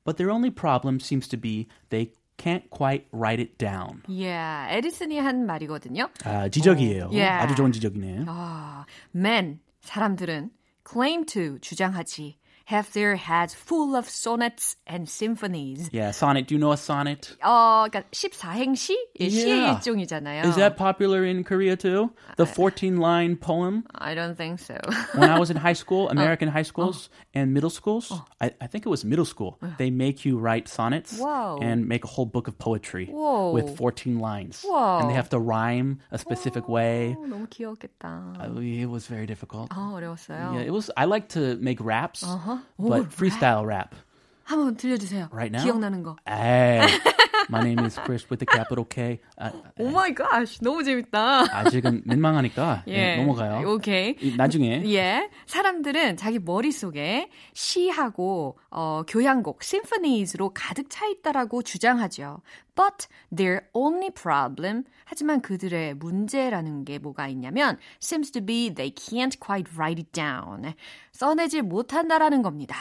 but 0.04 0.16
their 0.16 0.30
only 0.30 0.50
problem 0.50 1.00
seems 1.00 1.26
to 1.28 1.36
be 1.38 1.66
they 1.90 2.12
can't 2.36 2.68
quite 2.70 3.06
write 3.12 3.40
it 3.40 3.56
down. 3.58 4.02
Yeah. 4.06 4.68
에디슨이 4.76 5.18
한 5.18 5.46
말이거든요. 5.46 6.10
아, 6.24 6.48
지적이에요. 6.48 7.10
Yeah. 7.10 7.42
아주 7.44 7.54
좋은 7.56 7.72
지적이네요. 7.72 8.24
아, 8.28 8.84
men, 9.14 9.60
사람들은 9.80 10.50
claim 10.83 11.25
to, 11.25 11.59
주장하지 11.59 12.37
have 12.66 12.92
their 12.92 13.16
heads 13.16 13.54
full 13.54 13.96
of 13.96 14.06
sonnets 14.06 14.76
and 14.86 15.08
symphonies. 15.08 15.88
Yeah, 15.90 16.10
sonnet. 16.10 16.46
Do 16.46 16.54
you 16.54 16.58
know 16.60 16.72
a 16.72 16.76
sonnet? 16.76 17.34
어, 17.42 17.88
그러니까 17.88 18.04
14행시? 18.12 18.94
예, 19.20 19.28
시의 19.30 19.46
Yeah. 19.48 19.80
일종이잖아요. 19.80 20.44
Is 20.44 20.56
that 20.56 20.76
popular 20.76 21.24
in 21.24 21.44
Korea 21.44 21.76
too? 21.76 22.10
The 22.36 22.44
14 22.44 22.98
line 23.00 23.36
poem? 23.36 23.84
I 23.94 24.14
don't 24.14 24.36
think 24.36 24.58
so. 24.60 24.76
When 25.14 25.30
I 25.30 25.38
was 25.38 25.48
in 25.48 25.56
high 25.56 25.72
school, 25.72 26.10
American 26.10 26.48
high 26.48 26.62
schools 26.68 27.08
and 27.32 27.54
middle 27.54 27.70
schools, 27.70 28.12
I, 28.38 28.52
I 28.60 28.66
think 28.66 28.84
it 28.84 28.90
was 28.90 29.02
middle 29.02 29.24
school, 29.24 29.56
they 29.78 29.88
make 29.88 30.26
you 30.26 30.36
write 30.36 30.68
sonnets 30.68 31.16
Whoa. 31.18 31.58
and 31.62 31.88
make 31.88 32.04
a 32.04 32.08
whole 32.08 32.26
book 32.26 32.48
of 32.48 32.58
poetry 32.58 33.06
Whoa. 33.10 33.50
with 33.52 33.78
14 33.78 34.18
lines. 34.20 34.60
Whoa. 34.62 34.98
And 35.00 35.08
they 35.08 35.14
have 35.14 35.30
to 35.30 35.38
rhyme 35.40 36.00
a 36.12 36.18
specific 36.18 36.68
way. 36.68 37.16
어, 37.18 37.24
너무 37.26 37.48
귀엽겠다. 37.48 38.36
Uh, 38.44 38.60
It 38.60 38.90
was 38.90 39.06
very 39.06 39.24
difficult. 39.26 39.70
아, 39.70 39.88
어려웠어요. 39.96 40.52
Yeah, 40.52 40.60
it 40.68 40.70
was. 40.70 40.90
I 40.98 41.06
like 41.06 41.28
to 41.30 41.56
make 41.62 41.80
raps, 41.80 42.22
Uh-huh. 42.22 42.51
but 42.77 43.09
freestyle 43.09 43.65
rap. 43.65 43.95
한번 44.43 44.75
들려주세요. 44.75 45.29
Right 45.31 45.55
now? 45.55 45.63
기억나는 45.63 46.03
거. 46.03 46.15
Hey, 46.27 46.85
my 47.49 47.61
name 47.61 47.83
is 47.85 47.99
Chris 48.03 48.25
with 48.29 48.39
the 48.39 48.47
capital 48.49 48.85
K. 48.87 49.19
아, 49.37 49.51
Oh 49.79 49.89
my 49.89 50.13
God, 50.13 50.27
너무 50.61 50.83
재밌다. 50.83 51.45
아직은 51.51 52.03
민망하니까 52.05 52.83
예, 52.87 53.17
넘어가요. 53.17 53.67
오케이. 53.69 54.15
이- 54.19 54.35
나중에 54.35 54.83
예. 54.93 55.29
사람들은 55.45 56.17
자기 56.17 56.39
머릿속에 56.39 57.29
시하고 57.53 58.57
어, 58.69 59.03
교향곡, 59.07 59.59
symphonies로 59.61 60.51
가득 60.53 60.89
차 60.89 61.05
있다라고 61.07 61.61
주장하죠. 61.63 62.41
But 62.75 63.07
their 63.35 63.61
only 63.73 64.09
problem, 64.09 64.83
하지만 65.05 65.41
그들의 65.41 65.93
문제라는 65.95 66.85
게 66.85 66.97
뭐가 66.97 67.27
있냐면 67.29 67.77
seems 68.01 68.31
to 68.31 68.43
be 68.43 68.73
they 68.73 68.91
can't 68.93 69.39
quite 69.39 69.71
write 69.77 70.01
it 70.01 70.11
down. 70.11 70.73
써내지 71.11 71.61
못한다라는 71.61 72.41
겁니다. 72.41 72.75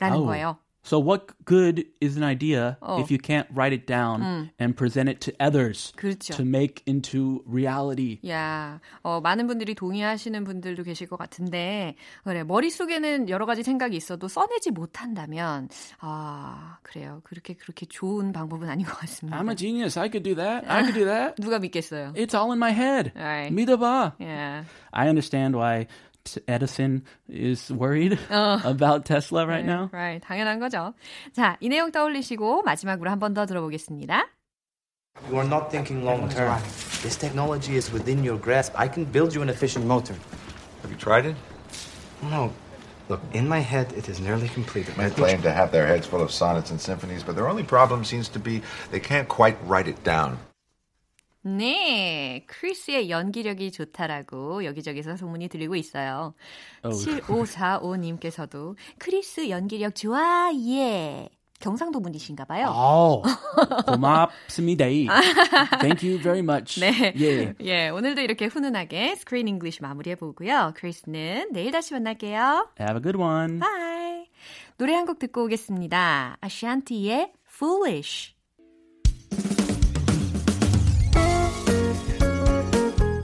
라는 0.00 0.18
아우. 0.18 0.26
거예요. 0.26 0.58
So 0.83 0.97
what 0.97 1.27
good 1.45 1.85
is 2.01 2.17
an 2.17 2.23
idea 2.23 2.77
어. 2.81 2.99
if 2.99 3.11
you 3.11 3.19
can't 3.19 3.45
write 3.53 3.73
it 3.73 3.85
down 3.85 4.49
and 4.59 4.75
present 4.75 5.09
it 5.09 5.19
to 5.21 5.33
others 5.39 5.91
그렇죠. 5.97 6.33
to 6.35 6.43
make 6.45 6.81
into 6.87 7.43
reality? 7.45 8.17
야, 8.27 8.79
어, 9.03 9.19
많은 9.21 9.45
분들이 9.45 9.75
동의하시는 9.75 10.43
분들도 10.45 10.83
계실 10.83 11.07
것 11.07 11.17
같은데, 11.17 11.95
그래, 12.23 12.43
머릿속에는 12.43 13.29
여러 13.29 13.45
가지 13.45 13.61
생각이 13.61 13.95
있어도 13.97 14.27
써내지 14.29 14.71
못한다면, 14.71 15.67
아, 15.99 16.77
그래요. 16.81 17.21
그렇게, 17.23 17.53
그렇게 17.55 17.85
좋은 17.85 18.31
방법은 18.31 18.69
아닌 18.69 18.85
것 18.87 18.97
같습니다. 18.99 19.37
I'm 19.37 19.49
a 19.49 19.55
genius. 19.55 19.99
I 19.99 20.09
could 20.09 20.23
do 20.23 20.33
that. 20.35 20.65
I 20.67 20.81
could 20.83 20.97
do 20.97 21.05
that. 21.05 21.35
누가 21.39 21.59
믿겠어요? 21.59 22.13
It's 22.15 22.33
all 22.33 22.51
in 22.51 22.57
my 22.57 22.71
head. 22.71 23.11
Right. 23.15 23.53
믿어봐. 23.53 24.13
예. 24.21 24.63
I 24.91 25.07
understand 25.07 25.55
why 25.55 25.85
t- 25.85 26.12
Edison 26.47 27.03
is 27.27 27.71
worried 27.71 28.19
about 28.29 29.05
Tesla 29.05 29.47
right 29.47 29.65
now. 29.65 29.89
Right. 29.91 30.21
당연한 30.21 30.59
거죠. 30.59 30.93
자, 31.33 31.57
이 31.59 31.69
내용 31.69 31.91
떠올리시고 31.91 32.61
마지막으로 32.63 33.09
한 33.09 33.19
번 33.19 33.33
더 33.33 33.45
들어보겠습니다. 33.45 34.25
You 35.29 35.37
are 35.37 35.47
not 35.47 35.69
thinking 35.71 36.03
long 36.05 36.29
term. 36.29 36.61
This 37.01 37.17
technology 37.17 37.75
is 37.77 37.91
within 37.91 38.23
your 38.23 38.37
grasp. 38.37 38.73
I 38.77 38.87
can 38.87 39.05
build 39.05 39.33
you 39.33 39.41
an 39.41 39.49
efficient 39.49 39.85
motor. 39.85 40.15
Have 40.83 40.91
you 40.91 40.97
tried 40.97 41.25
it? 41.25 41.35
No. 42.21 42.51
Look, 43.09 43.21
in 43.33 43.47
my 43.47 43.59
head, 43.59 43.91
it 43.97 44.07
is 44.07 44.19
nearly 44.21 44.47
completed. 44.49 44.93
They 44.95 45.09
claim 45.09 45.41
to 45.41 45.51
have 45.51 45.71
their 45.71 45.87
heads 45.87 46.05
full 46.05 46.21
of 46.21 46.29
sonnets 46.31 46.69
and 46.69 46.79
symphonies, 46.79 47.23
but 47.23 47.35
their 47.35 47.49
only 47.49 47.63
problem 47.63 48.05
seems 48.05 48.29
to 48.29 48.39
be 48.39 48.61
they 48.91 48.99
can't 48.99 49.27
quite 49.27 49.57
write 49.65 49.87
it 49.87 50.03
down. 50.03 50.37
네, 51.46 52.42
크리스의 52.46 53.10
연기력이 53.10 53.70
좋다라고 53.70 54.64
여기저기서 54.64 55.16
소문이 55.16 55.48
들리고 55.48 55.76
있어요. 55.76 56.34
7545님께서도 56.82 58.76
크리스 58.98 59.48
연기력 59.50 59.94
좋아, 59.94 60.50
예. 60.68 61.28
경상도 61.60 62.00
분이신가 62.02 62.44
봐요. 62.46 62.66
Oh, 62.74 63.22
고맙습니다. 63.86 64.84
Thank 65.80 66.02
you 66.08 66.20
very 66.20 66.40
much. 66.40 66.80
네. 66.80 67.12
Yeah. 67.16 67.54
예, 67.60 67.88
오늘도 67.88 68.20
이렇게 68.22 68.46
훈훈하게 68.46 69.14
Screen 69.16 69.48
English 69.48 69.80
마무리해 69.80 70.16
보고요. 70.16 70.72
크리스는 70.76 71.50
내일 71.52 71.70
다시 71.70 71.94
만날게요. 71.94 72.70
Have 72.80 72.96
a 72.98 73.02
good 73.02 73.16
one. 73.18 73.60
Bye. 73.60 74.26
노래 74.76 74.94
한 74.94 75.06
곡 75.06 75.18
듣고 75.18 75.44
오겠습니다. 75.44 76.36
Ashanti의 76.40 77.32
Foolish. 77.48 78.33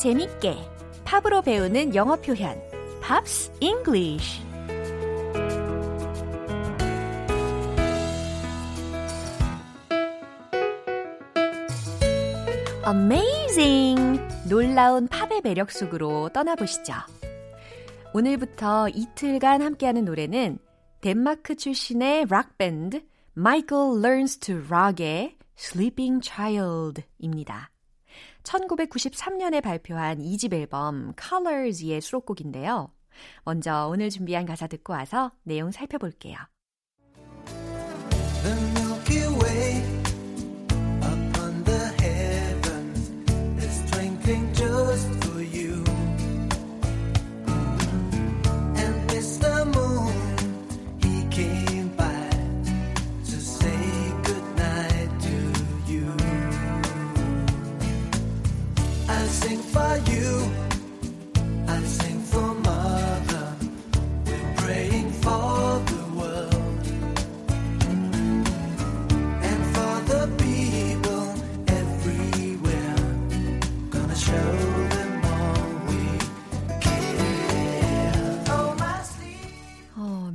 재밌게 0.00 0.56
팝으로 1.04 1.42
배우는 1.42 1.94
영어 1.94 2.16
표현 2.16 2.58
Pops 3.02 3.52
English 3.60 4.40
Amazing! 12.86 14.20
놀라운 14.48 15.06
팝의 15.06 15.42
매력 15.44 15.70
속으로 15.70 16.30
떠나보시죠. 16.30 16.94
오늘부터 18.14 18.88
이틀간 18.88 19.60
함께하는 19.60 20.06
노래는 20.06 20.58
덴마크 21.02 21.54
출신의 21.54 22.24
락밴드 22.30 23.02
Michael 23.36 24.02
Learns 24.02 24.38
to 24.38 24.56
Rock의 24.66 25.36
Sleeping 25.58 26.26
Child입니다. 26.26 27.70
1993년에 28.42 29.62
발표한 29.62 30.18
2집 30.18 30.52
앨범 30.52 31.14
Colors의 31.20 32.00
수록곡인데요. 32.00 32.92
먼저 33.44 33.88
오늘 33.88 34.10
준비한 34.10 34.46
가사 34.46 34.66
듣고 34.66 34.92
와서 34.92 35.32
내용 35.42 35.70
살펴볼게요. 35.70 36.36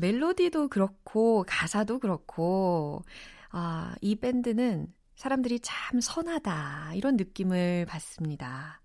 멜로디도 0.06 0.68
그렇고 0.68 1.44
가사도 1.48 1.98
그렇고 1.98 3.04
아, 3.50 3.96
이 4.02 4.16
밴드는 4.16 4.94
사람들이 5.16 5.60
참 5.62 6.00
선하다 6.00 6.94
이런 6.94 7.16
느낌을 7.16 7.88
받습니다. 7.88 8.82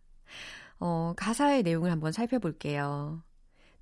어, 0.78 1.12
가사의 1.16 1.62
내용을 1.62 1.90
한번 1.90 2.12
살펴볼게요. 2.12 3.22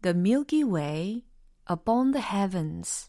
The 0.03 0.19
Milky 0.19 0.69
Way 0.69 1.25
upon 1.71 2.11
the 2.11 2.27
heavens. 2.27 3.09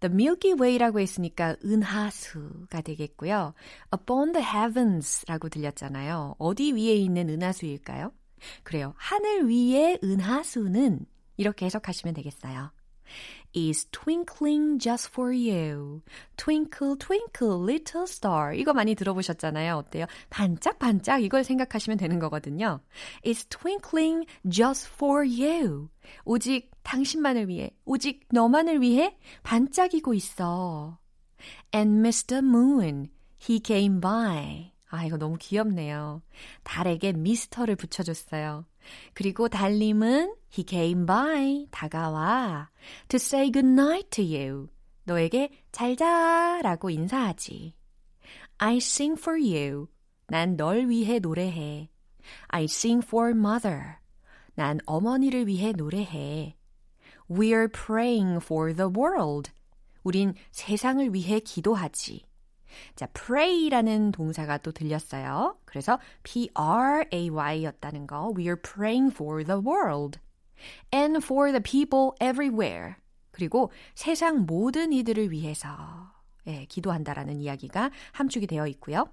The 0.00 0.12
Milky 0.12 0.58
Way라고 0.58 0.98
했으니까 0.98 1.54
은하수가 1.64 2.80
되겠고요. 2.80 3.54
Upon 3.94 4.32
the 4.32 4.44
heavens라고 4.44 5.48
들렸잖아요. 5.48 6.34
어디 6.38 6.72
위에 6.72 6.96
있는 6.96 7.28
은하수일까요? 7.28 8.12
그래요. 8.64 8.94
하늘 8.96 9.48
위의 9.48 10.00
은하수는 10.02 11.06
이렇게 11.36 11.66
해석하시면 11.66 12.14
되겠어요. 12.14 12.72
Is 13.54 13.86
twinkling 13.90 14.78
just 14.78 15.08
for 15.08 15.32
you. 15.32 16.02
Twinkle, 16.36 16.96
twinkle, 16.96 17.58
little 17.58 18.04
star. 18.04 18.54
이거 18.54 18.72
많이 18.72 18.94
들어보셨잖아요. 18.94 19.76
어때요? 19.76 20.06
반짝반짝 20.30 21.22
이걸 21.22 21.42
생각하시면 21.44 21.98
되는 21.98 22.18
거거든요. 22.18 22.80
is 23.24 23.46
twinkling 23.46 24.26
just 24.48 24.88
for 24.94 25.24
you. 25.26 25.88
오직 26.24 26.70
당신만을 26.82 27.48
위해, 27.48 27.70
오직 27.84 28.26
너만을 28.30 28.80
위해 28.80 29.16
반짝이고 29.42 30.14
있어. 30.14 30.98
And 31.74 32.00
Mr. 32.00 32.38
Moon, 32.38 33.08
he 33.48 33.60
came 33.64 34.00
by. 34.00 34.72
아, 34.88 35.04
이거 35.04 35.16
너무 35.16 35.36
귀엽네요. 35.38 36.22
달에게 36.62 37.12
미스터를 37.12 37.76
붙여줬어요. 37.76 38.64
그리고 39.14 39.48
달님은 39.48 40.34
he 40.56 40.64
came 40.66 41.06
by, 41.06 41.66
다가와 41.70 42.70
to 43.08 43.16
say 43.16 43.50
good 43.50 43.66
night 43.66 44.10
to 44.10 44.24
you. 44.24 44.68
너에게 45.04 45.50
잘 45.72 45.96
자라고 45.96 46.90
인사하지. 46.90 47.74
I 48.58 48.76
sing 48.78 49.20
for 49.20 49.38
you. 49.40 49.88
난 50.28 50.56
널 50.56 50.88
위해 50.88 51.18
노래해. 51.18 51.88
I 52.48 52.64
sing 52.64 53.04
for 53.06 53.30
mother. 53.30 53.98
난 54.54 54.80
어머니를 54.86 55.46
위해 55.46 55.72
노래해. 55.72 56.56
We're 57.28 57.70
praying 57.70 58.40
for 58.42 58.74
the 58.74 58.90
world. 58.90 59.50
우린 60.02 60.34
세상을 60.50 61.14
위해 61.14 61.40
기도하지. 61.40 62.25
자, 62.94 63.06
pray라는 63.06 64.12
동사가 64.12 64.58
또 64.58 64.72
들렸어요. 64.72 65.58
그래서 65.64 65.98
P-R-A-Y였다는 66.22 68.06
거. 68.06 68.32
We 68.36 68.44
are 68.44 68.60
praying 68.60 69.12
for 69.14 69.44
the 69.44 69.60
world 69.60 70.18
and 70.94 71.18
for 71.22 71.52
the 71.52 71.62
people 71.62 72.12
everywhere. 72.20 72.94
그리고 73.30 73.70
세상 73.94 74.46
모든 74.46 74.92
이들을 74.92 75.30
위해서 75.30 75.68
예, 76.46 76.64
기도한다라는 76.66 77.40
이야기가 77.40 77.90
함축이 78.12 78.46
되어 78.46 78.66
있고요. 78.68 79.08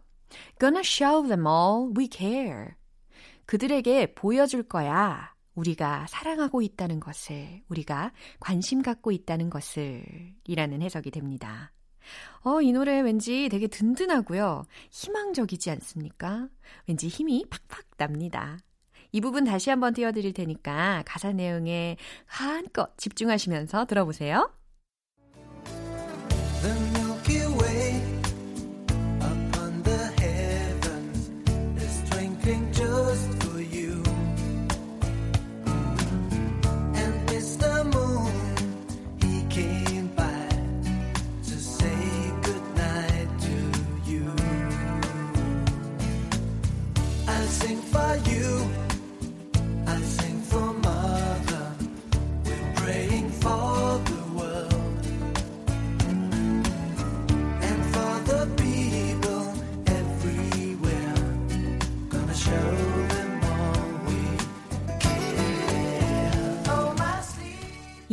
Gonna 0.60 0.82
show 0.82 1.28
them 1.28 1.45
all 1.45 1.91
we 1.97 2.08
care. 2.12 2.76
그들에게 3.45 4.13
보여줄 4.13 4.63
거야. 4.63 5.34
우리가 5.56 6.08
사랑하고 6.08 6.62
있다는 6.62 7.02
것을, 7.02 7.62
우리가 7.67 8.13
관심 8.39 8.82
갖고 8.82 9.12
있다는 9.12 9.49
것을, 9.49 10.04
이라는 10.45 10.82
해석이 10.82 11.12
됩니다. 11.12 11.72
어, 12.43 12.61
이 12.61 12.71
노래 12.71 12.99
왠지 13.01 13.49
되게 13.49 13.67
든든하고요. 13.67 14.65
희망적이지 14.91 15.71
않습니까? 15.71 16.49
왠지 16.87 17.07
힘이 17.07 17.45
팍팍 17.49 17.97
납니다. 17.97 18.57
이 19.11 19.21
부분 19.21 19.43
다시 19.43 19.69
한번 19.69 19.93
띄워드릴 19.93 20.33
테니까 20.33 21.03
가사 21.05 21.31
내용에 21.31 21.97
한껏 22.25 22.97
집중하시면서 22.97 23.85
들어보세요. 23.85 24.51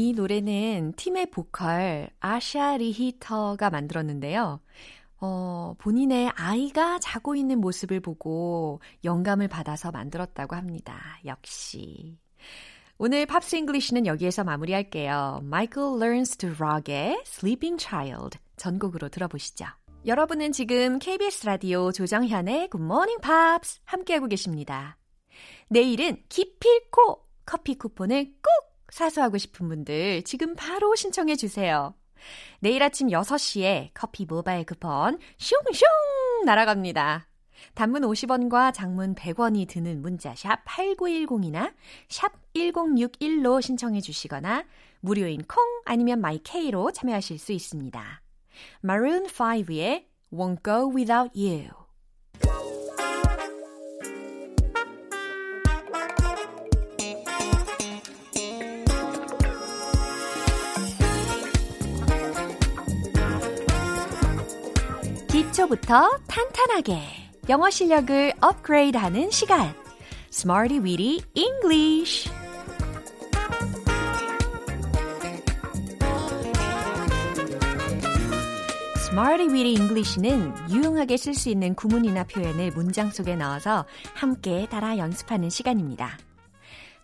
이 0.01 0.15
노래는 0.15 0.95
팀의 0.97 1.31
보컬 1.31 2.09
야샤 2.21 2.79
리히터가 2.79 3.69
만들었는데요. 3.69 4.63
어, 5.21 5.75
본인의 5.77 6.31
아이가 6.37 6.99
자고 6.99 7.35
있는 7.35 7.61
모습을 7.61 8.01
보고 8.01 8.81
영감을 9.05 9.49
받아서 9.49 9.91
만들었다고 9.91 10.57
합니다. 10.57 10.99
역시. 11.27 12.17
오늘 12.97 13.27
Pops 13.27 13.57
English는 13.57 14.07
여기에서 14.07 14.43
마무리할게요. 14.43 15.41
Michael 15.43 16.03
Learns 16.03 16.39
to 16.39 16.51
Rock의 16.59 17.23
Sleeping 17.27 17.77
Child 17.79 18.39
전곡으로 18.57 19.11
들어보시죠. 19.11 19.67
여러분은 20.07 20.53
지금 20.53 20.99
KBS 20.99 21.45
라디오 21.45 21.93
조정현의 21.93 22.71
Good 22.71 22.83
Morning 22.83 23.21
Pops 23.21 23.81
함께하고 23.85 24.29
계십니다. 24.29 24.97
내일은 25.69 26.23
기필코 26.31 27.23
커피 27.45 27.75
쿠폰을 27.75 28.33
꼭 28.43 28.70
사수하고 28.91 29.39
싶은 29.39 29.69
분들 29.69 30.23
지금 30.23 30.55
바로 30.55 30.95
신청해 30.95 31.37
주세요. 31.37 31.95
내일 32.61 32.83
아침 32.83 33.09
6시에 33.09 33.91
커피 33.95 34.27
모바일 34.27 34.65
쿠폰 34.65 35.19
슝슝 35.39 36.45
날아갑니다. 36.45 37.27
단문 37.75 38.03
50원과 38.03 38.73
장문 38.73 39.15
100원이 39.15 39.69
드는 39.69 40.03
문자 40.03 40.35
샵 40.35 40.65
8910이나 40.65 41.75
샵 42.09 42.33
1061로 42.55 43.63
신청해 43.63 44.01
주시거나 44.01 44.65
무료인 45.01 45.43
콩 45.45 45.65
아니면 45.85 46.21
마이케이로 46.21 46.93
참여하실 46.93 47.39
수 47.39 47.53
있습니다. 47.53 48.23
Maroon 48.85 49.27
5의 49.27 50.05
Won't 50.33 50.65
Go 50.65 50.93
Without 50.95 51.39
You 51.39 51.69
기초부터 65.51 66.09
탄탄하게 66.29 67.01
영어 67.49 67.71
실력을 67.71 68.33
업그레이드하는 68.41 69.31
시간 69.31 69.75
Smarty 70.33 70.79
Weedy 70.79 71.21
English 71.35 72.31
Smarty 78.97 79.49
Weedy 79.49 79.75
English는 79.75 80.55
유용하게 80.71 81.17
쓸 81.17 81.35
수 81.35 81.49
있는 81.49 81.75
구문이나 81.75 82.25
표현을 82.25 82.71
문장 82.71 83.11
속에 83.11 83.35
넣어서 83.35 83.87
함께 84.15 84.69
따라 84.71 84.99
연습하는 84.99 85.51
시간입니다. 85.51 86.17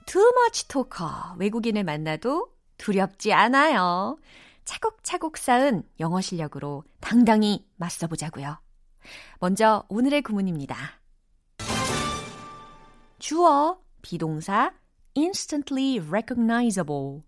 Too 0.07 0.25
much 0.25 0.69
talker, 0.69 1.35
외국인을 1.39 1.83
만나도 1.83 2.49
두렵지 2.79 3.33
않아요. 3.33 4.19
차곡차곡 4.66 5.38
쌓은 5.38 5.83
영어 6.00 6.20
실력으로 6.20 6.85
당당히 7.00 7.66
맞서보자고요. 7.76 8.61
먼저 9.40 9.85
오늘의 9.88 10.22
구문입니다. 10.22 10.76
주어, 13.18 13.81
비동사, 14.02 14.74
instantly 15.16 16.00
recognizable. 16.00 17.22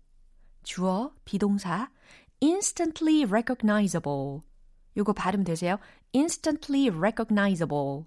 주어, 0.63 1.13
비동사, 1.25 1.89
instantly 2.43 3.23
recognizable. 3.23 4.41
요거 4.97 5.13
발음 5.13 5.43
되세요? 5.43 5.79
instantly 6.13 6.89
recognizable. 6.89 8.05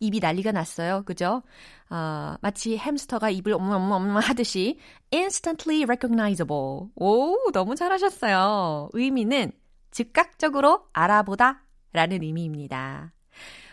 입이 0.00 0.18
난리가 0.20 0.52
났어요. 0.52 1.02
그죠? 1.04 1.42
어, 1.90 2.34
마치 2.40 2.76
햄스터가 2.76 3.30
입을 3.30 3.52
엄엄엄 3.52 4.16
하듯이 4.16 4.78
instantly 5.12 5.84
recognizable. 5.84 6.88
오, 6.96 7.36
너무 7.52 7.74
잘하셨어요. 7.76 8.88
의미는 8.92 9.52
즉각적으로 9.90 10.86
알아보다 10.92 11.64
라는 11.92 12.22
의미입니다. 12.22 13.12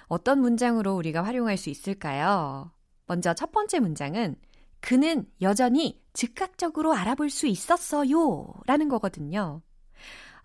어떤 0.07 0.41
문장으로 0.41 0.95
우리가 0.95 1.23
활용할 1.23 1.57
수 1.57 1.69
있을까요? 1.69 2.71
먼저 3.05 3.33
첫 3.33 3.51
번째 3.51 3.79
문장은 3.79 4.35
그는 4.79 5.25
여전히 5.41 6.01
즉각적으로 6.13 6.93
알아볼 6.93 7.29
수 7.29 7.47
있었어요 7.47 8.53
라는 8.65 8.89
거거든요. 8.89 9.61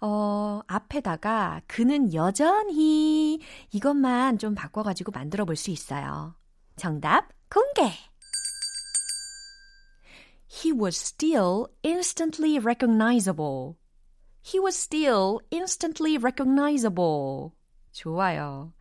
어, 0.04 0.60
앞에다가 0.66 1.62
그는 1.68 2.12
여전히 2.12 3.38
이것만 3.70 4.38
좀 4.38 4.54
바꿔가지고 4.54 5.12
만들어 5.12 5.44
볼 5.44 5.54
수 5.54 5.70
있어요. 5.70 6.34
정답 6.76 7.28
공개! 7.48 7.92
He 10.48 10.72
was 10.72 10.96
still 10.96 11.66
instantly 11.84 12.58
recognizable. 12.58 13.76
He 14.44 14.58
was 14.58 14.76
still 14.76 15.38
instantly 15.52 16.18
recognizable. 16.18 17.52
좋아요. 17.92 18.72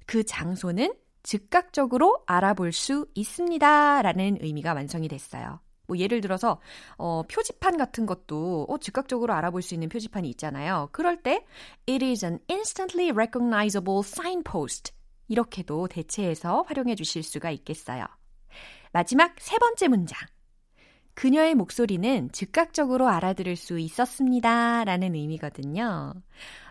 그 0.07 0.25
장소는 0.25 0.95
즉각적으로 1.23 2.23
알아볼 2.27 2.73
수 2.73 3.07
있습니다. 3.15 4.03
라는 4.03 4.39
의미가 4.41 4.75
완성이 4.75 5.09
됐어요. 5.09 5.61
뭐 5.89 5.99
예를 5.99 6.21
들어서 6.21 6.61
어, 6.97 7.23
표지판 7.29 7.77
같은 7.77 8.07
것도 8.07 8.67
어, 8.69 8.79
즉각적으로 8.79 9.33
알아볼 9.35 9.63
수 9.63 9.75
있는 9.75 9.89
표지판이 9.89 10.29
있잖아요. 10.31 10.89
그럴 10.93 11.23
때 11.23 11.45
it 11.89 12.05
is 12.05 12.25
an 12.25 12.39
instantly 12.51 13.11
recognizable 13.11 14.01
signpost 14.05 14.93
이렇게도 15.29 15.89
대체해서 15.89 16.63
활용해 16.63 16.95
주실 16.95 17.23
수가 17.23 17.51
있겠어요. 17.51 18.05
마지막 18.93 19.35
세 19.39 19.59
번째 19.59 19.89
문장. 19.89 20.19
그녀의 21.17 21.55
목소리는 21.55 22.31
즉각적으로 22.31 23.09
알아들을 23.09 23.57
수 23.57 23.79
있었습니다. 23.79 24.85
라는 24.85 25.15
의미거든요. 25.15 26.13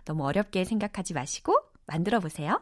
너무 0.05 0.23
어렵게 0.23 0.65
생각하지 0.65 1.15
마시고 1.15 1.57
만들어 1.87 2.19
보세요. 2.19 2.61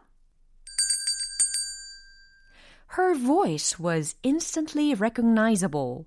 Her 2.97 3.19
voice 3.19 3.83
was 3.83 4.15
instantly 4.23 4.93
recognizable. 4.93 6.05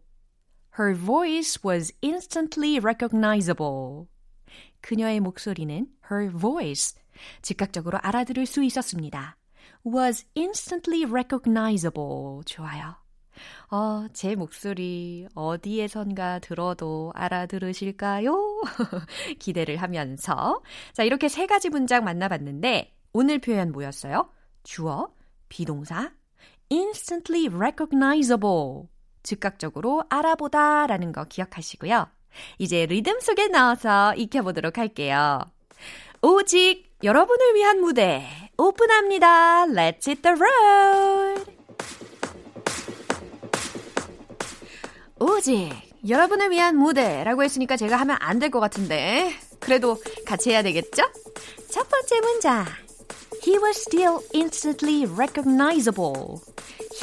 Her 0.78 0.98
voice 0.98 1.60
was 1.62 1.92
instantly 2.02 2.78
recognizable. 2.78 4.06
그녀의 4.80 5.20
목소리는 5.20 5.88
her 6.10 6.30
voice 6.30 6.98
즉각적으로 7.42 7.98
알아들을 8.00 8.46
수 8.46 8.64
있었습니다. 8.64 9.36
was 9.84 10.24
instantly 10.34 11.04
recognizable. 11.04 12.40
좋아요. 12.46 13.06
어, 13.70 14.07
제 14.12 14.35
목소리 14.35 15.27
어디에선가 15.35 16.40
들어도 16.40 17.12
알아들으실까요? 17.14 18.62
기대를 19.38 19.77
하면서. 19.77 20.62
자, 20.92 21.03
이렇게 21.03 21.29
세 21.29 21.46
가지 21.46 21.68
문장 21.68 22.05
만나봤는데, 22.05 22.94
오늘 23.12 23.38
표현 23.38 23.72
뭐였어요? 23.72 24.31
주어, 24.62 25.09
비동사, 25.49 26.12
instantly 26.70 27.49
recognizable. 27.49 28.88
즉각적으로 29.22 30.05
알아보다 30.09 30.87
라는 30.87 31.12
거 31.12 31.25
기억하시고요. 31.25 32.07
이제 32.59 32.87
리듬 32.87 33.20
속에 33.20 33.49
넣어서 33.49 34.14
익혀보도록 34.14 34.79
할게요. 34.79 35.40
오직 36.22 36.87
여러분을 37.03 37.55
위한 37.55 37.81
무대 37.81 38.27
오픈합니다. 38.57 39.66
Let's 39.66 40.07
hit 40.07 40.22
the 40.22 40.37
road. 40.37 41.56
오직 45.18 45.70
여러분을 46.09 46.50
위한 46.50 46.76
무대라고 46.76 47.42
했으니까 47.42 47.76
제가 47.76 47.96
하면 47.96 48.16
안 48.20 48.38
될 48.38 48.50
것 48.50 48.61
같은데 48.61 49.33
그래도 49.61 49.98
같이 50.26 50.50
해야 50.50 50.62
되겠죠? 50.62 51.02
첫 51.70 51.88
번째 51.88 52.20
문장 52.20 52.66
He 53.46 53.57
was 53.59 53.79
still 53.79 54.18
instantly 54.35 55.05
recognizable. 55.07 56.40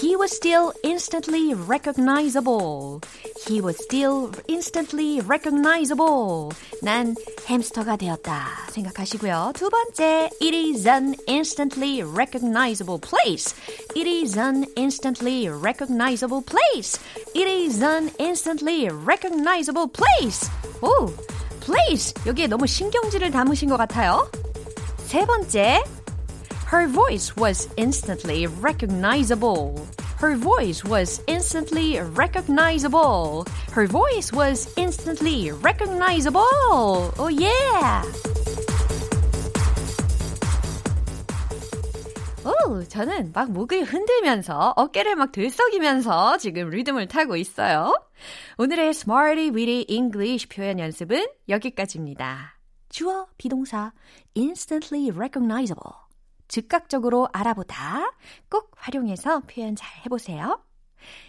He 0.01 0.15
was 0.17 0.31
still 0.31 0.73
instantly 0.83 1.55
recognizable. 1.55 3.01
He 3.47 3.61
was 3.61 3.77
still 3.83 4.31
instantly 4.47 5.21
recognizable. 5.21 6.51
난 6.83 7.15
햄스터가 7.47 7.97
되었다 7.97 8.69
생각하시고요. 8.71 9.53
두 9.55 9.69
번째, 9.71 10.31
it 10.41 10.55
is 10.55 10.87
an 10.87 11.15
instantly 11.27 12.03
recognizable 12.03 13.01
place. 13.01 13.55
It 13.97 14.07
is 14.07 14.39
an 14.39 14.67
instantly 14.77 15.49
recognizable 15.49 16.43
place. 16.43 16.99
It 17.35 17.49
is 17.49 17.83
an 17.83 18.11
instantly 18.19 18.89
recognizable 18.89 19.89
place. 19.89 20.49
오, 20.81 21.11
place. 21.61 22.15
여기에 22.27 22.47
너무 22.47 22.67
신경질을 22.67 23.31
담으신 23.31 23.69
것 23.69 23.77
같아요. 23.77 24.31
세 25.07 25.25
번째, 25.25 25.83
Her 26.74 26.88
voice 26.88 27.36
was 27.38 27.70
instantly 27.78 28.48
recognizable. 28.48 29.78
Her 30.20 30.36
voice 30.36 30.84
was 30.84 31.22
instantly 31.28 32.00
recognizable. 32.00 33.46
Her 33.72 33.86
voice 33.86 34.34
was 34.34 34.74
instantly 34.76 35.52
recognizable. 35.52 36.42
Oh 37.20 37.30
yeah! 37.30 38.02
오, 42.44 42.84
저는 42.90 43.34
막 43.36 43.52
목을 43.52 43.84
흔들면서 43.84 44.74
어깨를 44.76 45.16
막 45.16 45.32
들썩이면서 45.32 46.40
지금 46.40 46.72
리듬을 46.72 47.08
타고 47.08 47.36
있어요. 47.36 47.94
오늘의 48.58 48.90
Smarty 48.90 49.52
Weedy 49.52 49.86
English 49.88 50.50
표현 50.50 50.80
연습은 50.80 51.28
여기까지입니다. 51.50 52.58
주어, 52.90 53.28
비동사, 53.38 53.92
instantly 54.36 55.12
recognizable. 55.12 56.03
즉각적으로 56.54 57.28
알아보다 57.34 58.14
꼭 58.48 58.70
활용해서 58.76 59.40
표현 59.48 59.76
잘 59.76 59.90
해보세요. 60.06 60.64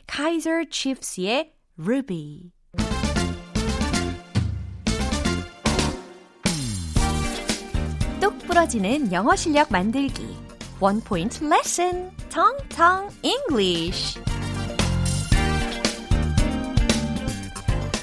Kaiser 0.07 0.67
Chiefs의 0.71 1.55
Ruby. 1.81 2.53
똑 8.21 8.39
부러지는 8.41 9.11
영어 9.13 9.35
실력 9.35 9.73
만들기. 9.73 10.37
Point 10.79 11.43
Lesson. 11.43 12.11
Tong 12.29 12.69
Tong 12.69 13.17
English. 13.23 14.21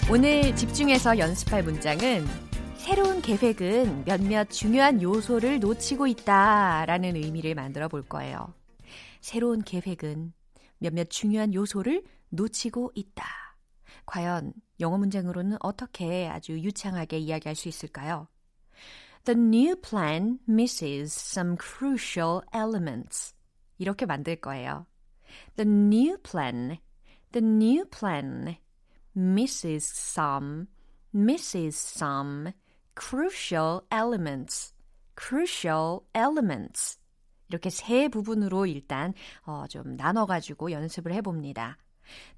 오늘 0.10 0.56
집중해서 0.56 1.20
연습할 1.20 1.62
문장은 1.62 2.26
새로운 2.91 3.21
계획은 3.21 4.04
몇몇 4.04 4.49
중요한 4.49 5.01
요소를 5.01 5.62
놓치고 5.62 6.08
있다 6.08 6.86
라는 6.86 7.15
의미를 7.15 7.56
만들어 7.56 7.88
볼 7.88 8.01
거예요. 8.01 8.54
새로운 9.21 9.62
계획은 9.62 10.34
몇몇 10.77 11.10
중요한 11.10 11.54
요소를 11.54 12.04
놓치고 12.32 12.91
있다. 12.93 13.23
과연 14.06 14.51
영어 14.82 14.97
문장으로는 14.97 15.56
어떻게 15.62 16.27
아주 16.27 16.60
유창하게 16.60 17.19
이야기할 17.19 17.56
수 17.56 17.69
있을까요? 17.69 18.27
The 19.23 19.39
new 19.39 19.77
plan 19.77 20.39
misses 20.49 21.15
some 21.17 21.56
crucial 21.58 22.41
elements. 22.54 23.34
이렇게 23.77 24.06
만들 24.06 24.36
거예요. 24.36 24.86
The 25.56 25.65
new 25.65 26.17
plan, 26.17 26.77
the 27.32 27.41
new 27.41 27.86
plan 27.86 28.58
misses 29.15 29.89
some, 29.89 30.65
misses 31.13 31.77
some 31.77 32.51
crucial 32.95 33.82
elements, 33.91 34.73
crucial 35.15 36.01
elements. 36.13 36.99
이렇게 37.49 37.69
세 37.69 38.08
부분으로 38.08 38.65
일단 38.65 39.13
어, 39.45 39.65
좀 39.67 39.95
나눠가지고 39.97 40.71
연습을 40.71 41.13
해봅니다. 41.13 41.77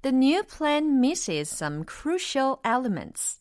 The 0.02 0.14
new 0.14 0.42
plan 0.42 0.98
misses 0.98 1.50
some 1.52 1.84
crucial 1.84 2.56
elements. 2.64 3.40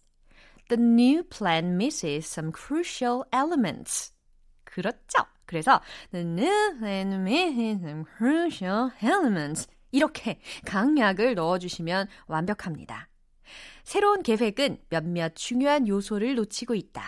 The 0.70 0.82
new 0.82 1.24
plan 1.24 1.76
misses 1.76 2.28
some 2.28 2.52
crucial 2.52 3.24
elements. 3.34 4.14
그렇죠? 4.64 5.26
그래서 5.46 5.82
The 6.12 6.26
new 6.26 6.78
plan 6.80 7.22
misses 7.22 7.84
some 7.84 8.06
crucial 8.18 8.92
elements. 9.04 9.68
이렇게 9.92 10.40
강약을 10.66 11.36
넣어주시면 11.36 12.08
완벽합니다. 12.28 13.10
새로운 13.84 14.24
계획은 14.24 14.78
몇몇 14.90 15.36
중요한 15.36 15.88
요소를 15.88 16.36
놓치고 16.36 16.76
있다. 16.76 17.04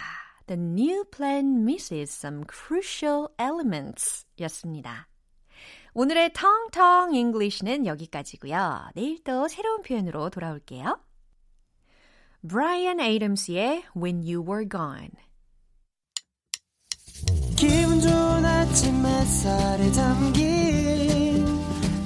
The 0.47 0.61
new 0.61 1.03
plan 1.05 1.61
misses 1.61 2.13
some 2.13 2.43
crucial 2.49 3.27
elements 3.39 4.25
였습니다. 4.41 5.07
오늘의 5.93 6.33
텅텅 6.33 7.15
English는 7.15 7.85
여기까지고요. 7.85 8.89
내일 8.95 9.23
또 9.23 9.47
새로운 9.47 9.81
표현으로 9.81 10.29
돌아올게요. 10.29 10.99
Brian 12.47 12.99
Adams의 12.99 13.85
When 13.95 14.17
You 14.19 14.43
Were 14.47 14.67
Gone 14.69 15.09
기분 17.55 17.99
좋은 18.01 18.45
아침 18.45 19.05
햇살에 19.05 19.91
담긴 19.93 21.45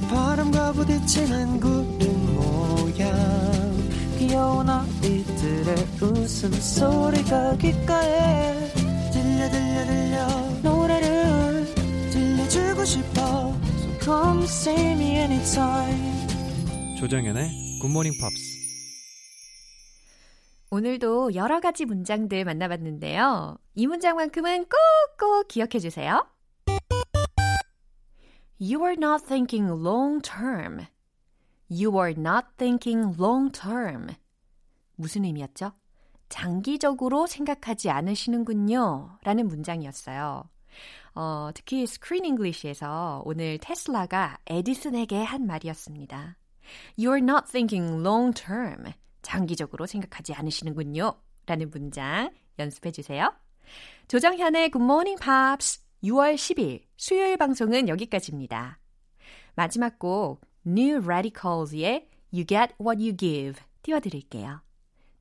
바람과 0.09 0.71
부딪히는 0.73 1.59
구름 1.59 2.35
모양 2.35 3.58
귀여운 4.29 4.69
아이들의 4.69 5.75
웃음소리가 5.99 7.57
귓가에 7.57 8.53
들려 9.11 9.49
들려 9.49 9.85
들려 9.85 10.27
노래를 10.61 11.65
들려주고 12.11 12.85
싶어 12.85 13.21
So 13.79 13.99
come 13.99 14.43
see 14.43 14.91
me 14.91 15.15
anytime 15.15 16.27
조정연의 16.99 17.79
굿모닝 17.81 18.13
팝스 18.21 18.59
오늘도 20.69 21.33
여러 21.33 21.59
가지 21.59 21.85
문장들 21.85 22.45
만나봤는데요. 22.45 23.57
이 23.73 23.87
문장만큼은 23.87 24.67
꼭꼭 25.17 25.47
기억해 25.47 25.79
주세요. 25.79 26.27
You 28.61 28.83
are 28.83 28.95
not 28.95 29.25
thinking 29.25 29.67
long 29.83 30.21
term. 30.21 30.85
You 31.71 31.95
are 31.99 32.15
not 32.17 32.47
thinking 32.57 33.15
long 33.21 33.51
term. 33.51 34.07
무슨 34.95 35.23
의미였죠? 35.25 35.71
장기적으로 36.29 37.27
생각하지 37.27 37.89
않으시는군요. 37.89 39.17
라는 39.23 39.47
문장이었어요. 39.47 40.49
어, 41.15 41.49
특히 41.53 41.85
Screen 41.85 42.25
English에서 42.25 43.23
오늘 43.25 43.57
테슬라가 43.59 44.37
에디슨에게 44.47 45.23
한 45.23 45.45
말이었습니다. 45.45 46.37
You 46.97 47.13
are 47.13 47.23
not 47.23 47.51
thinking 47.51 48.01
long 48.01 48.33
term. 48.33 48.91
장기적으로 49.21 49.85
생각하지 49.85 50.33
않으시는군요. 50.33 51.13
라는 51.45 51.69
문장 51.69 52.31
연습해 52.57 52.91
주세요. 52.91 53.33
조정현의 54.07 54.71
Good 54.71 54.83
Morning 54.83 55.21
Pops 55.21 55.81
6월 56.03 56.35
10일 56.35 56.83
수요일 56.97 57.37
방송은 57.37 57.89
여기까지입니다. 57.89 58.79
마지막 59.55 59.99
곡 59.99 60.41
New 60.65 61.01
Radicals의 61.05 62.07
You 62.33 62.45
Get 62.45 62.73
What 62.79 63.01
You 63.01 63.15
Give 63.15 63.59
띄워드릴게요. 63.83 64.61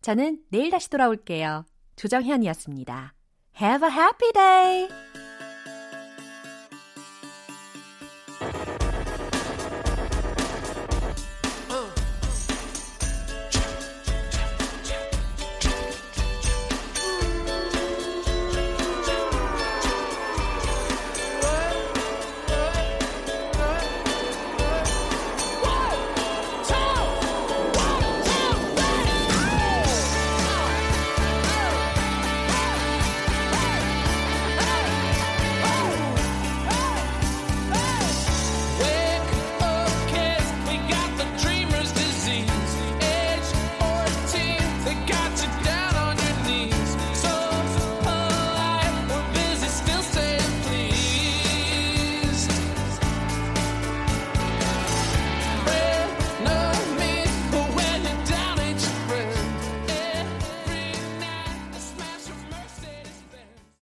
저는 0.01 0.43
내일 0.51 0.71
다시 0.71 0.91
돌아올게요. 0.91 1.65
조정현이었습니다. 1.97 3.15
Have 3.61 3.89
a 3.89 3.93
happy 3.93 4.33
day! 4.33 5.08